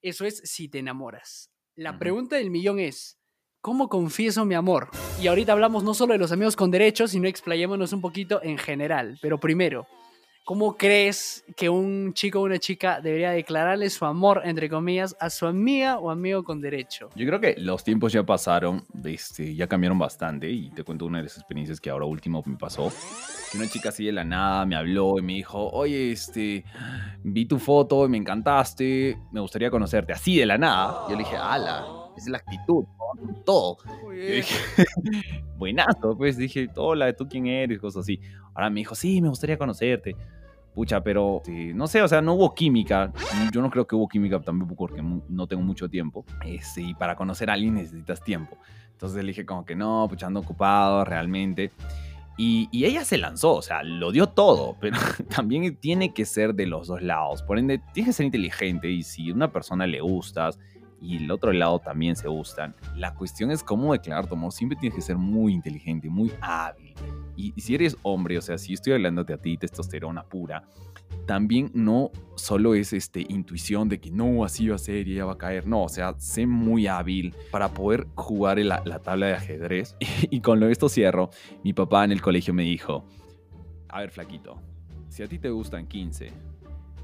Eso 0.00 0.24
es 0.24 0.42
si 0.44 0.68
te 0.68 0.78
enamoras. 0.78 1.50
La 1.74 1.98
pregunta 1.98 2.36
del 2.36 2.50
millón 2.50 2.78
es, 2.78 3.18
¿cómo 3.64 3.88
confieso 3.88 4.44
mi 4.44 4.54
amor? 4.54 4.90
Y 5.22 5.26
ahorita 5.26 5.52
hablamos 5.52 5.84
no 5.84 5.94
solo 5.94 6.12
de 6.12 6.18
los 6.18 6.30
amigos 6.30 6.54
con 6.54 6.70
derechos, 6.70 7.12
sino 7.12 7.26
explayémonos 7.26 7.94
un 7.94 8.02
poquito 8.02 8.42
en 8.42 8.58
general. 8.58 9.18
Pero 9.22 9.40
primero, 9.40 9.86
¿cómo 10.44 10.76
crees 10.76 11.46
que 11.56 11.70
un 11.70 12.12
chico 12.12 12.40
o 12.40 12.42
una 12.42 12.58
chica 12.58 13.00
debería 13.00 13.30
declararle 13.30 13.88
su 13.88 14.04
amor, 14.04 14.42
entre 14.44 14.68
comillas, 14.68 15.16
a 15.18 15.30
su 15.30 15.46
amiga 15.46 15.98
o 15.98 16.10
amigo 16.10 16.44
con 16.44 16.60
derecho? 16.60 17.08
Yo 17.14 17.26
creo 17.26 17.40
que 17.40 17.54
los 17.56 17.82
tiempos 17.82 18.12
ya 18.12 18.22
pasaron, 18.22 18.84
este, 19.02 19.54
ya 19.54 19.66
cambiaron 19.66 19.98
bastante 19.98 20.50
y 20.50 20.68
te 20.68 20.84
cuento 20.84 21.06
una 21.06 21.18
de 21.18 21.24
las 21.24 21.38
experiencias 21.38 21.80
que 21.80 21.88
ahora 21.88 22.04
último 22.04 22.42
me 22.44 22.58
pasó. 22.58 22.92
Que 23.50 23.56
una 23.56 23.66
chica 23.66 23.88
así 23.88 24.04
de 24.04 24.12
la 24.12 24.24
nada 24.24 24.66
me 24.66 24.76
habló 24.76 25.18
y 25.18 25.22
me 25.22 25.32
dijo, 25.32 25.70
oye, 25.70 26.12
este, 26.12 26.66
vi 27.22 27.46
tu 27.46 27.58
foto 27.58 28.04
y 28.04 28.10
me 28.10 28.18
encantaste, 28.18 29.16
me 29.32 29.40
gustaría 29.40 29.70
conocerte. 29.70 30.12
Así 30.12 30.36
de 30.36 30.44
la 30.44 30.58
nada. 30.58 31.06
Yo 31.08 31.12
le 31.12 31.22
dije, 31.22 31.38
ala, 31.38 31.86
es 32.14 32.28
la 32.28 32.36
actitud, 32.36 32.84
todo. 33.44 33.78
Yo 34.04 34.10
dije, 34.10 34.54
buenazo, 35.56 36.16
pues 36.16 36.36
dije, 36.36 36.68
hola, 36.76 37.12
¿tú 37.12 37.26
quién 37.28 37.46
eres? 37.46 37.78
Cosas 37.78 38.02
así. 38.02 38.20
Ahora 38.54 38.70
me 38.70 38.80
dijo, 38.80 38.94
sí, 38.94 39.20
me 39.20 39.28
gustaría 39.28 39.58
conocerte. 39.58 40.16
Pucha, 40.74 41.02
pero 41.02 41.40
sí, 41.44 41.72
no 41.72 41.86
sé, 41.86 42.02
o 42.02 42.08
sea, 42.08 42.20
no 42.20 42.34
hubo 42.34 42.54
química. 42.54 43.12
Yo 43.52 43.62
no 43.62 43.70
creo 43.70 43.86
que 43.86 43.94
hubo 43.94 44.08
química 44.08 44.40
tampoco 44.40 44.74
porque 44.74 45.02
no 45.28 45.46
tengo 45.46 45.62
mucho 45.62 45.88
tiempo. 45.88 46.24
Este, 46.44 46.82
y 46.82 46.94
para 46.94 47.14
conocer 47.14 47.48
a 47.48 47.52
alguien 47.52 47.74
necesitas 47.74 48.22
tiempo. 48.22 48.58
Entonces 48.90 49.22
le 49.22 49.28
dije 49.28 49.46
como 49.46 49.64
que 49.64 49.76
no, 49.76 50.06
pucha, 50.08 50.26
ando 50.26 50.40
ocupado 50.40 51.04
realmente. 51.04 51.70
Y, 52.36 52.68
y 52.72 52.84
ella 52.84 53.04
se 53.04 53.16
lanzó, 53.16 53.54
o 53.54 53.62
sea, 53.62 53.84
lo 53.84 54.10
dio 54.10 54.28
todo, 54.28 54.76
pero 54.80 54.98
también 55.28 55.76
tiene 55.76 56.12
que 56.12 56.24
ser 56.24 56.54
de 56.54 56.66
los 56.66 56.88
dos 56.88 57.02
lados. 57.02 57.42
Por 57.42 57.58
ende, 57.58 57.80
tienes 57.92 58.10
que 58.10 58.12
ser 58.14 58.26
inteligente 58.26 58.90
y 58.90 59.02
si 59.02 59.30
a 59.30 59.34
una 59.34 59.52
persona 59.52 59.86
le 59.86 60.00
gustas 60.00 60.58
y 61.04 61.16
el 61.18 61.30
otro 61.30 61.52
lado 61.52 61.78
también 61.78 62.16
se 62.16 62.28
gustan, 62.28 62.74
la 62.96 63.14
cuestión 63.14 63.50
es 63.50 63.62
cómo 63.62 63.92
declarar 63.92 64.26
tu 64.26 64.34
amor. 64.34 64.52
Siempre 64.52 64.78
tienes 64.78 64.96
que 64.96 65.02
ser 65.02 65.16
muy 65.16 65.52
inteligente, 65.52 66.08
muy 66.08 66.32
hábil. 66.40 66.94
Y, 67.36 67.52
y 67.54 67.60
si 67.60 67.74
eres 67.74 67.96
hombre, 68.02 68.38
o 68.38 68.40
sea, 68.40 68.56
si 68.56 68.72
estoy 68.72 68.94
hablándote 68.94 69.34
a 69.34 69.36
ti, 69.36 69.58
testosterona 69.58 70.22
pura, 70.22 70.64
también 71.26 71.70
no 71.74 72.10
solo 72.36 72.74
es 72.74 72.92
este, 72.92 73.20
intuición 73.28 73.88
de 73.88 74.00
que 74.00 74.10
no, 74.10 74.44
así 74.44 74.68
va 74.68 74.76
a 74.76 74.78
ser 74.78 75.06
y 75.08 75.12
ella 75.12 75.26
va 75.26 75.32
a 75.32 75.38
caer. 75.38 75.66
No, 75.66 75.84
o 75.84 75.88
sea, 75.88 76.14
sé 76.18 76.46
muy 76.46 76.86
hábil 76.86 77.34
para 77.50 77.68
poder 77.68 78.06
jugar 78.14 78.58
la, 78.58 78.82
la 78.84 79.00
tabla 79.00 79.26
de 79.26 79.34
ajedrez. 79.34 79.96
Y, 80.30 80.40
con 80.40 80.58
lo 80.58 80.68
esto 80.68 80.88
cierro. 80.88 81.30
Mi 81.62 81.72
papá 81.72 82.04
en 82.04 82.12
el 82.12 82.22
colegio 82.22 82.54
me 82.54 82.62
dijo, 82.62 83.04
a 83.88 84.00
ver, 84.00 84.10
flaquito, 84.10 84.60
si 85.08 85.22
a 85.22 85.28
ti 85.28 85.38
te 85.38 85.50
gustan 85.50 85.86
15 85.86 86.32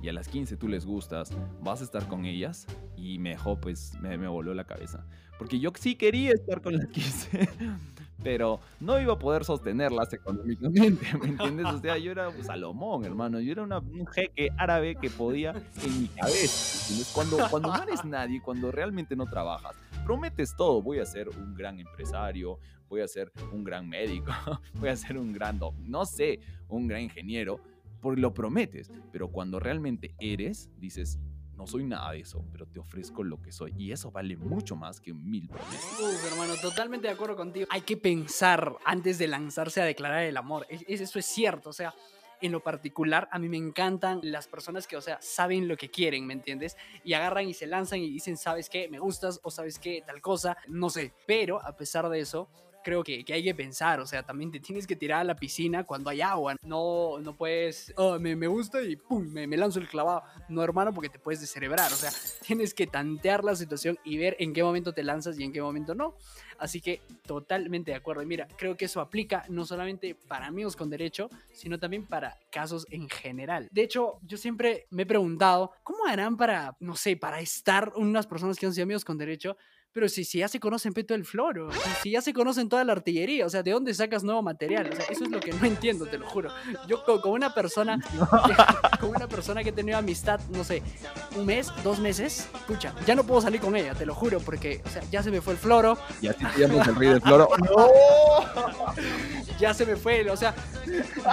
y 0.03 0.09
a 0.09 0.13
las 0.13 0.29
15 0.29 0.57
tú 0.57 0.69
les 0.69 0.87
gustas, 0.87 1.33
¿vas 1.63 1.81
a 1.81 1.85
estar 1.85 2.07
con 2.09 2.25
ellas? 2.25 2.67
Y 2.97 3.19
me 3.19 3.31
dejó, 3.31 3.61
pues, 3.61 3.93
me, 4.01 4.17
me 4.19 4.29
voló 4.29 4.55
la 4.55 4.65
cabeza. 4.65 5.05
Porque 5.39 5.59
yo 5.59 5.71
sí 5.79 5.95
quería 5.95 6.33
estar 6.33 6.61
con 6.63 6.77
las 6.77 6.87
15, 6.89 7.49
pero 8.23 8.61
no 8.81 9.01
iba 9.01 9.15
a 9.15 9.19
poder 9.19 9.45
sostenerlas 9.45 10.13
económicamente, 10.13 11.07
¿me 11.19 11.29
entiendes? 11.29 11.67
O 11.67 11.79
sea, 11.79 11.97
yo 11.97 12.13
era 12.13 12.31
Salomón, 12.43 13.05
hermano. 13.05 13.41
Yo 13.41 13.53
era 13.53 13.63
una- 13.63 13.79
un 13.79 14.07
jeque 14.07 14.51
árabe 14.59 14.97
que 14.97 15.09
podía 15.09 15.53
en 15.83 16.03
mi 16.03 16.09
cabeza. 16.09 16.95
Cuando, 17.15 17.39
cuando 17.51 17.69
no 17.75 17.83
eres 17.83 18.05
nadie, 18.05 18.43
cuando 18.43 18.71
realmente 18.71 19.17
no 19.17 19.25
trabajas, 19.27 19.75
prometes 20.05 20.55
todo. 20.57 20.83
Voy 20.83 20.99
a 20.99 21.07
ser 21.07 21.29
un 21.31 21.55
gran 21.55 21.81
empresario, 21.81 22.59
voy 22.91 23.01
a 23.01 23.09
ser 23.09 23.33
un 23.53 23.65
gran 23.65 23.89
médico, 23.89 24.31
voy 24.75 24.91
a 24.91 24.97
ser 24.97 25.17
un 25.17 25.33
gran, 25.33 25.59
no 25.87 26.05
sé, 26.05 26.41
un 26.69 26.87
gran 26.87 27.01
ingeniero, 27.03 27.61
porque 28.01 28.21
lo 28.21 28.33
prometes. 28.35 28.91
Pero 29.13 29.29
cuando 29.29 29.61
realmente 29.61 30.15
eres, 30.21 30.71
dices, 30.77 31.19
no 31.55 31.67
soy 31.67 31.85
nada 31.85 32.13
de 32.13 32.21
eso, 32.21 32.43
pero 32.53 32.67
te 32.67 32.81
ofrezco 32.81 33.23
lo 33.23 33.41
que 33.43 33.53
soy. 33.53 33.75
Y 33.77 33.93
eso 33.93 34.11
vale 34.11 34.37
mucho 34.37 34.77
más 34.77 35.01
que 35.01 35.13
mil 35.13 35.49
promesas. 35.49 36.01
Uf, 36.01 36.33
hermano, 36.33 36.55
totalmente 36.57 37.07
de 37.09 37.13
acuerdo 37.13 37.37
contigo. 37.37 37.67
Hay 37.71 37.83
que 37.83 37.97
pensar 37.99 38.77
antes 38.85 39.19
de 39.19 39.29
lanzarse 39.29 39.81
a 39.81 39.85
declarar 39.85 40.23
el 40.25 40.37
amor. 40.39 40.67
Es- 40.71 40.85
es- 40.89 41.01
eso 41.03 41.19
es 41.19 41.27
cierto, 41.27 41.69
o 41.71 41.73
sea, 41.75 41.95
en 42.43 42.53
lo 42.53 42.61
particular, 42.61 43.29
a 43.33 43.39
mí 43.39 43.51
me 43.51 43.59
encantan 43.59 44.21
las 44.23 44.49
personas 44.49 44.87
que, 44.87 44.97
o 44.97 45.03
sea, 45.03 45.19
saben 45.21 45.69
lo 45.69 45.77
que 45.77 45.91
quieren, 45.91 46.27
¿me 46.27 46.33
entiendes? 46.33 46.75
Y 47.05 47.13
agarran 47.13 47.47
y 47.47 47.53
se 47.53 47.67
lanzan 47.67 47.99
y 47.99 48.09
dicen, 48.09 48.39
¿sabes 48.39 48.71
qué? 48.71 48.89
Me 48.89 48.99
gustas 48.99 49.39
o 49.43 49.51
¿sabes 49.51 49.79
qué? 49.79 50.03
Tal 50.07 50.23
cosa, 50.23 50.57
no 50.67 50.89
sé. 50.89 51.13
Pero 51.27 51.61
a 51.63 51.77
pesar 51.77 52.09
de 52.09 52.21
eso, 52.21 52.49
creo 52.83 53.03
que, 53.03 53.25
que 53.25 53.33
hay 53.33 53.43
que 53.43 53.55
pensar, 53.55 54.01
o 54.01 54.07
sea, 54.07 54.23
también 54.23 54.51
te 54.51 54.61
tienes 54.61 54.87
que 54.87 54.97
tirar 54.97 55.21
a 55.21 55.25
la 55.25 55.37
piscina 55.37 55.85
cuando 55.85 56.11
hay 56.11 56.21
agua. 56.21 56.57
No, 56.63 57.19
no 57.21 57.37
puedes, 57.37 57.93
oh, 57.97 58.19
me, 58.19 58.37
me 58.37 58.47
gusta 58.47 58.83
y 58.83 58.97
pum, 58.97 59.27
me, 59.31 59.47
me 59.47 59.57
lanzo 59.57 59.79
el 59.79 59.89
clavado. 59.89 60.23
No, 60.49 60.63
hermano, 60.63 60.93
porque 60.93 61.09
te 61.09 61.19
puedes 61.19 61.41
descerebrar, 61.41 61.93
o 61.93 61.97
sea, 61.97 62.11
tienes 62.47 62.75
que 62.75 62.87
tantear 62.87 63.45
la 63.45 63.55
situación 63.57 63.99
y 64.05 64.19
ver 64.19 64.37
en 64.39 64.53
qué 64.53 64.63
momento 64.63 64.93
te 64.93 65.03
lanzas 65.03 65.39
y 65.39 65.45
en 65.45 65.53
qué 65.53 65.63
momento 65.63 65.95
no. 65.95 66.17
Así 66.59 66.83
que 66.83 67.01
totalmente 67.25 67.91
de 67.91 67.97
acuerdo. 67.97 68.23
Y 68.23 68.27
mira, 68.27 68.47
creo 68.59 68.77
que 68.77 68.85
eso 68.85 69.01
aplica 69.01 69.45
no 69.49 69.65
solamente 69.65 70.15
para 70.15 70.47
amigos 70.47 70.77
con 70.77 70.91
derecho, 70.91 71.31
sino 71.53 71.79
también 71.79 72.07
para 72.07 72.39
casos 72.51 72.87
en 72.91 73.09
general. 73.09 73.69
De 73.73 73.83
hecho, 73.83 74.19
yo 74.23 74.37
siempre 74.37 74.87
me 74.91 75.03
he 75.03 75.07
preguntado, 75.07 75.73
¿cómo 75.83 76.05
harán 76.07 76.37
para, 76.37 76.77
no 76.81 76.97
sé, 76.97 77.17
para 77.17 77.41
estar 77.41 77.93
unas 77.97 78.27
personas 78.27 78.59
que 78.59 78.67
han 78.67 78.75
sido 78.75 78.85
amigos 78.85 79.07
con 79.07 79.17
derecho? 79.17 79.57
Pero 79.93 80.09
si, 80.09 80.23
si 80.25 80.39
ya 80.39 80.47
se 80.47 80.61
conocen 80.61 80.93
Peto 80.93 81.15
del 81.15 81.25
Floro, 81.25 81.73
si, 81.73 81.79
si 82.03 82.11
ya 82.13 82.21
se 82.21 82.33
conocen 82.33 82.69
toda 82.69 82.85
la 82.85 82.93
artillería, 82.93 83.45
o 83.45 83.51
sea, 83.51 83.65
¿de 83.65 83.73
dónde 83.73 83.93
sacas 83.93 84.23
nuevo 84.23 84.41
material? 84.41 84.89
O 84.93 84.95
sea, 84.95 85.05
eso 85.11 85.25
es 85.25 85.31
lo 85.31 85.41
que 85.41 85.53
no 85.53 85.67
entiendo, 85.67 86.07
te 86.07 86.17
lo 86.17 86.29
juro. 86.29 86.49
Yo 86.87 87.03
co- 87.05 87.21
como 87.21 87.35
una 87.35 87.53
persona, 87.53 87.99
como 89.01 89.11
una 89.13 89.27
persona 89.27 89.65
que 89.65 89.71
he 89.71 89.73
tenido 89.73 89.99
amistad, 89.99 90.39
no 90.51 90.63
sé, 90.63 90.81
un 91.37 91.45
mes, 91.47 91.73
dos 91.83 91.99
meses, 91.99 92.49
pucha, 92.69 92.95
ya 93.05 93.17
no 93.17 93.25
puedo 93.25 93.41
salir 93.41 93.61
con 93.61 93.75
ella, 93.75 93.93
te 93.95 94.07
lo 94.07 94.15
juro, 94.15 94.39
porque, 94.39 94.81
o 94.87 94.89
sea, 94.89 95.03
ya 95.11 95.25
se 95.25 95.33
me 95.33 95.41
fue 95.41 95.55
el 95.55 95.59
floro, 95.59 95.99
Y 96.23 96.29
así 96.29 96.45
te 96.55 96.61
llamas 96.69 96.87
el 96.87 96.95
rey 96.95 97.09
del 97.09 97.21
floro. 97.21 97.49
ya 99.59 99.75
se 99.75 99.87
me 99.87 99.97
fue, 99.97 100.29
o 100.31 100.37
sea, 100.37 100.55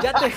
ya 0.02 0.14
te, 0.14 0.34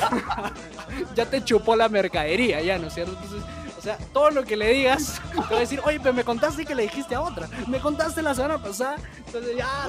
ya 1.15 1.27
te 1.27 1.45
chupó 1.45 1.77
la 1.77 1.89
mercadería, 1.89 2.61
ya, 2.61 2.79
¿no 2.79 2.89
es 2.89 2.95
cierto? 2.95 3.13
Entonces, 3.23 3.43
o 3.81 3.83
sea, 3.83 3.97
todo 4.13 4.31
lo 4.31 4.45
que 4.45 4.57
le 4.59 4.69
digas, 4.75 5.21
te 5.33 5.39
va 5.39 5.57
a 5.57 5.61
decir, 5.61 5.81
oye, 5.85 5.99
pero 6.01 6.13
me 6.13 6.23
contaste 6.23 6.67
que 6.67 6.75
le 6.75 6.83
dijiste 6.83 7.15
a 7.15 7.23
otra, 7.23 7.49
me 7.67 7.81
contaste 7.81 8.21
la 8.21 8.35
semana 8.35 8.63
pasada, 8.63 8.97
entonces 9.27 9.57
ya 9.57 9.87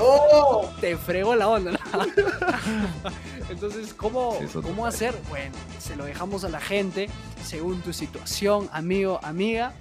te 0.80 0.96
fregó 0.96 1.36
la 1.36 1.50
onda. 1.50 1.72
¿no? 1.72 1.78
Entonces, 3.50 3.94
¿cómo, 3.94 4.38
¿cómo 4.64 4.86
hacer? 4.86 5.14
Bueno, 5.30 5.54
se 5.80 5.96
lo 5.96 6.06
dejamos 6.06 6.44
a 6.46 6.50
la 6.50 6.62
gente 6.62 7.10
según 7.44 7.82
tu 7.82 7.92
situación, 7.94 8.70
amigo, 8.72 9.20
amiga. 9.24 9.74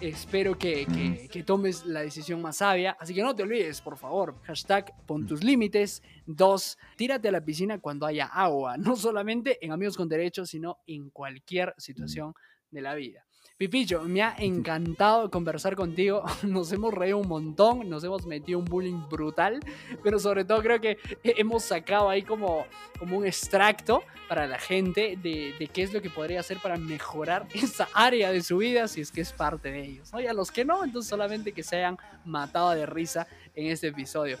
Espero 0.00 0.56
que, 0.56 0.86
que- 0.86 1.28
que 1.28 1.42
tomes 1.42 1.84
la 1.84 2.00
decisión 2.02 2.40
más 2.40 2.58
sabia. 2.58 2.96
Así 3.00 3.12
que 3.14 3.22
no 3.22 3.34
te 3.34 3.42
olvides, 3.42 3.80
por 3.80 3.96
favor. 3.96 4.36
Hashtag 4.44 4.94
pon 5.06 5.26
tus 5.26 5.42
límites. 5.42 6.02
Dos, 6.24 6.78
tírate 6.96 7.26
a 7.28 7.32
la 7.32 7.40
piscina 7.44 7.80
cuando 7.80 8.06
haya 8.06 8.26
agua. 8.26 8.76
No 8.76 8.94
solamente 8.94 9.58
en 9.64 9.72
Amigos 9.72 9.96
con 9.96 10.08
Derechos, 10.08 10.50
sino 10.50 10.78
en 10.86 11.10
cualquier 11.10 11.74
situación 11.78 12.32
de 12.70 12.80
la 12.82 12.94
vida. 12.94 13.24
Pipillo, 13.58 14.04
me 14.04 14.22
ha 14.22 14.36
encantado 14.38 15.32
conversar 15.32 15.74
contigo. 15.74 16.22
Nos 16.44 16.70
hemos 16.70 16.94
reído 16.94 17.18
un 17.18 17.26
montón, 17.26 17.90
nos 17.90 18.04
hemos 18.04 18.24
metido 18.24 18.60
un 18.60 18.64
bullying 18.64 19.08
brutal, 19.10 19.58
pero 20.04 20.20
sobre 20.20 20.44
todo 20.44 20.62
creo 20.62 20.80
que 20.80 20.96
hemos 21.24 21.64
sacado 21.64 22.08
ahí 22.08 22.22
como, 22.22 22.66
como 23.00 23.18
un 23.18 23.26
extracto 23.26 24.04
para 24.28 24.46
la 24.46 24.60
gente 24.60 25.18
de, 25.20 25.56
de 25.58 25.66
qué 25.66 25.82
es 25.82 25.92
lo 25.92 26.00
que 26.00 26.08
podría 26.08 26.38
hacer 26.38 26.58
para 26.58 26.76
mejorar 26.76 27.48
esa 27.54 27.88
área 27.94 28.30
de 28.30 28.44
su 28.44 28.58
vida 28.58 28.86
si 28.86 29.00
es 29.00 29.10
que 29.10 29.22
es 29.22 29.32
parte 29.32 29.72
de 29.72 29.84
ellos. 29.84 30.12
¿no? 30.12 30.20
Y 30.20 30.28
a 30.28 30.32
los 30.32 30.52
que 30.52 30.64
no, 30.64 30.84
entonces 30.84 31.10
solamente 31.10 31.50
que 31.50 31.64
se 31.64 31.78
hayan 31.78 31.98
matado 32.24 32.70
de 32.70 32.86
risa 32.86 33.26
en 33.56 33.66
este 33.66 33.88
episodio. 33.88 34.38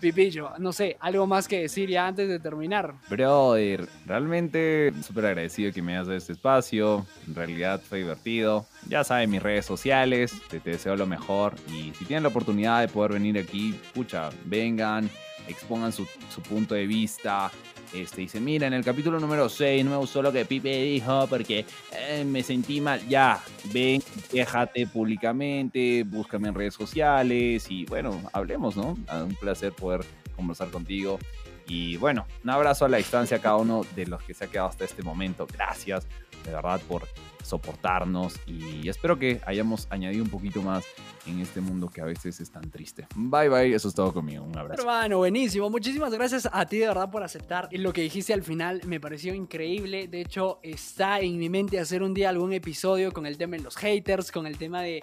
Pipillo, 0.00 0.52
no 0.58 0.72
sé, 0.72 0.96
algo 1.00 1.26
más 1.26 1.46
que 1.46 1.60
decir 1.62 1.88
ya 1.88 2.06
antes 2.06 2.28
de 2.28 2.38
terminar. 2.38 2.94
Brother, 3.08 3.86
realmente 4.06 4.92
súper 5.02 5.26
agradecido 5.26 5.72
que 5.72 5.82
me 5.82 5.92
hayas 5.92 6.06
dado 6.06 6.18
este 6.18 6.32
espacio. 6.32 7.06
En 7.26 7.34
realidad 7.34 7.80
fue 7.86 7.98
divertido. 7.98 8.66
Ya 8.88 9.04
saben, 9.04 9.30
mis 9.30 9.42
redes 9.42 9.66
sociales, 9.66 10.32
te, 10.48 10.60
te 10.60 10.70
deseo 10.70 10.96
lo 10.96 11.06
mejor. 11.06 11.54
Y 11.68 11.92
si 11.98 12.04
tienen 12.04 12.22
la 12.22 12.30
oportunidad 12.30 12.80
de 12.80 12.88
poder 12.88 13.12
venir 13.12 13.38
aquí, 13.38 13.78
pucha, 13.94 14.30
vengan, 14.44 15.10
expongan 15.48 15.92
su, 15.92 16.06
su 16.34 16.40
punto 16.42 16.74
de 16.74 16.86
vista. 16.86 17.50
Este, 17.92 18.20
dice, 18.20 18.40
mira, 18.40 18.66
en 18.66 18.72
el 18.72 18.84
capítulo 18.84 19.18
número 19.18 19.48
6 19.48 19.84
no 19.84 19.90
me 19.90 19.96
gustó 19.96 20.22
lo 20.22 20.32
que 20.32 20.44
Pipe 20.44 20.82
dijo 20.82 21.26
porque 21.28 21.64
eh, 21.92 22.24
me 22.24 22.42
sentí 22.42 22.80
mal. 22.80 23.06
Ya, 23.08 23.42
ven, 23.72 24.02
quéjate 24.30 24.86
públicamente, 24.86 26.04
búscame 26.04 26.48
en 26.48 26.54
redes 26.54 26.74
sociales 26.74 27.66
y 27.68 27.84
bueno, 27.86 28.20
hablemos, 28.32 28.76
¿no? 28.76 28.96
Ah, 29.08 29.24
Un 29.24 29.34
placer 29.34 29.72
poder 29.72 30.02
conversar 30.36 30.70
contigo. 30.70 31.18
Y 31.66 31.96
bueno, 31.96 32.26
un 32.42 32.50
abrazo 32.50 32.84
a 32.84 32.88
la 32.88 32.96
distancia 32.96 33.36
a 33.36 33.40
cada 33.40 33.56
uno 33.56 33.82
de 33.94 34.06
los 34.06 34.22
que 34.22 34.34
se 34.34 34.44
ha 34.44 34.48
quedado 34.48 34.68
hasta 34.68 34.84
este 34.84 35.02
momento. 35.02 35.46
Gracias 35.52 36.06
de 36.44 36.52
verdad 36.52 36.80
por 36.88 37.06
soportarnos 37.42 38.34
y 38.46 38.88
espero 38.88 39.18
que 39.18 39.40
hayamos 39.46 39.86
añadido 39.90 40.22
un 40.24 40.30
poquito 40.30 40.62
más 40.62 40.84
en 41.26 41.40
este 41.40 41.60
mundo 41.60 41.88
que 41.88 42.00
a 42.00 42.04
veces 42.04 42.40
es 42.40 42.50
tan 42.50 42.70
triste. 42.70 43.06
Bye 43.14 43.48
bye, 43.48 43.74
eso 43.74 43.88
es 43.88 43.94
todo 43.94 44.12
conmigo. 44.12 44.44
Un 44.44 44.56
abrazo. 44.56 44.82
Hermano, 44.82 45.18
buenísimo. 45.18 45.70
Muchísimas 45.70 46.12
gracias 46.12 46.48
a 46.50 46.66
ti 46.66 46.78
de 46.78 46.88
verdad 46.88 47.10
por 47.10 47.22
aceptar 47.22 47.68
lo 47.72 47.92
que 47.92 48.02
dijiste 48.02 48.32
al 48.32 48.42
final. 48.42 48.80
Me 48.86 49.00
pareció 49.00 49.34
increíble. 49.34 50.08
De 50.08 50.20
hecho, 50.20 50.60
está 50.62 51.20
en 51.20 51.38
mi 51.38 51.48
mente 51.48 51.78
hacer 51.78 52.02
un 52.02 52.14
día 52.14 52.28
algún 52.28 52.52
episodio 52.52 53.12
con 53.12 53.26
el 53.26 53.36
tema 53.36 53.56
de 53.56 53.62
los 53.62 53.76
haters, 53.76 54.32
con 54.32 54.46
el 54.46 54.56
tema 54.56 54.82
de, 54.82 55.02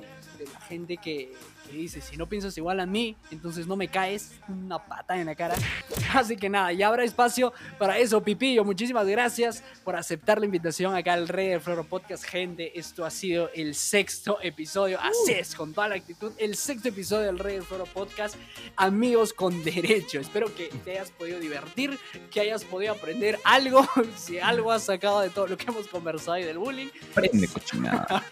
la 0.53 0.61
gente 0.61 0.97
que, 0.97 1.31
que 1.67 1.77
dice, 1.77 2.01
si 2.01 2.17
no 2.17 2.27
piensas 2.27 2.57
igual 2.57 2.79
a 2.79 2.85
mí, 2.85 3.15
entonces 3.31 3.67
no 3.67 3.75
me 3.75 3.87
caes 3.87 4.31
una 4.47 4.79
pata 4.79 5.19
en 5.19 5.25
la 5.25 5.35
cara. 5.35 5.55
Así 6.13 6.37
que 6.37 6.49
nada, 6.49 6.71
ya 6.71 6.87
habrá 6.87 7.03
espacio 7.03 7.53
para 7.77 7.97
eso, 7.97 8.23
Pipillo. 8.23 8.63
Muchísimas 8.63 9.05
gracias 9.07 9.63
por 9.83 9.95
aceptar 9.95 10.39
la 10.39 10.45
invitación 10.45 10.95
acá 10.95 11.13
al 11.13 11.27
Rey 11.27 11.49
del 11.49 11.61
Floro 11.61 11.83
Podcast. 11.83 12.23
Gente, 12.23 12.77
esto 12.79 13.05
ha 13.05 13.09
sido 13.09 13.49
el 13.53 13.75
sexto 13.75 14.39
episodio. 14.41 14.99
Así 15.01 15.33
es, 15.33 15.55
con 15.55 15.73
toda 15.73 15.89
la 15.89 15.95
actitud, 15.95 16.31
el 16.37 16.55
sexto 16.55 16.89
episodio 16.89 17.25
del 17.25 17.39
Rey 17.39 17.55
del 17.55 17.63
Floro 17.63 17.85
Podcast. 17.85 18.35
Amigos 18.75 19.33
con 19.33 19.63
derecho. 19.63 20.19
Espero 20.19 20.53
que 20.55 20.69
te 20.85 20.91
hayas 20.91 21.11
podido 21.11 21.39
divertir, 21.39 21.97
que 22.31 22.39
hayas 22.39 22.63
podido 22.63 22.93
aprender 22.93 23.39
algo, 23.43 23.87
si 24.15 24.39
algo 24.39 24.71
has 24.71 24.83
sacado 24.83 25.21
de 25.21 25.29
todo 25.29 25.47
lo 25.47 25.57
que 25.57 25.65
hemos 25.65 25.87
conversado 25.87 26.37
y 26.37 26.43
del 26.43 26.57
bullying. 26.57 26.87
Prende 27.13 27.47
cochinada. 27.47 28.23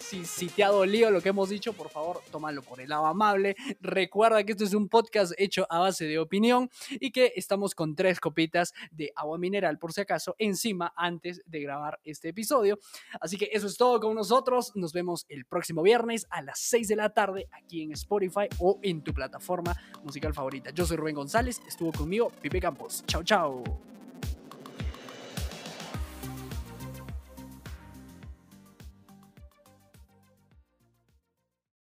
si, 0.00 0.24
si 0.24 0.46
te 0.46 0.64
ha 0.64 0.68
dolido 0.68 1.10
lo 1.10 1.20
que 1.20 1.28
hemos 1.28 1.48
dicho, 1.48 1.72
por 1.72 1.90
favor, 1.90 2.22
tómalo 2.30 2.62
por 2.78 2.84
el 2.84 2.92
amable. 2.92 3.56
Recuerda 3.80 4.44
que 4.44 4.52
esto 4.52 4.64
es 4.64 4.74
un 4.74 4.88
podcast 4.88 5.32
hecho 5.36 5.66
a 5.68 5.80
base 5.80 6.04
de 6.04 6.18
opinión 6.18 6.70
y 7.00 7.10
que 7.10 7.32
estamos 7.34 7.74
con 7.74 7.96
tres 7.96 8.20
copitas 8.20 8.72
de 8.92 9.12
agua 9.16 9.38
mineral, 9.38 9.78
por 9.78 9.92
si 9.92 10.00
acaso, 10.00 10.36
encima 10.38 10.92
antes 10.96 11.42
de 11.46 11.60
grabar 11.60 11.98
este 12.04 12.28
episodio. 12.28 12.78
Así 13.20 13.36
que 13.36 13.50
eso 13.52 13.66
es 13.66 13.76
todo 13.76 13.98
con 14.00 14.14
nosotros. 14.14 14.72
Nos 14.76 14.92
vemos 14.92 15.26
el 15.28 15.44
próximo 15.44 15.82
viernes 15.82 16.26
a 16.30 16.42
las 16.42 16.60
6 16.60 16.88
de 16.88 16.96
la 16.96 17.10
tarde 17.10 17.48
aquí 17.52 17.82
en 17.82 17.92
Spotify 17.92 18.48
o 18.58 18.78
en 18.82 19.02
tu 19.02 19.12
plataforma 19.12 19.74
musical 20.04 20.32
favorita. 20.34 20.70
Yo 20.70 20.86
soy 20.86 20.96
Rubén 20.96 21.16
González, 21.16 21.60
estuvo 21.66 21.92
conmigo 21.92 22.30
Pipe 22.40 22.60
Campos. 22.60 23.02
Chao, 23.06 23.22
chao. 23.24 23.97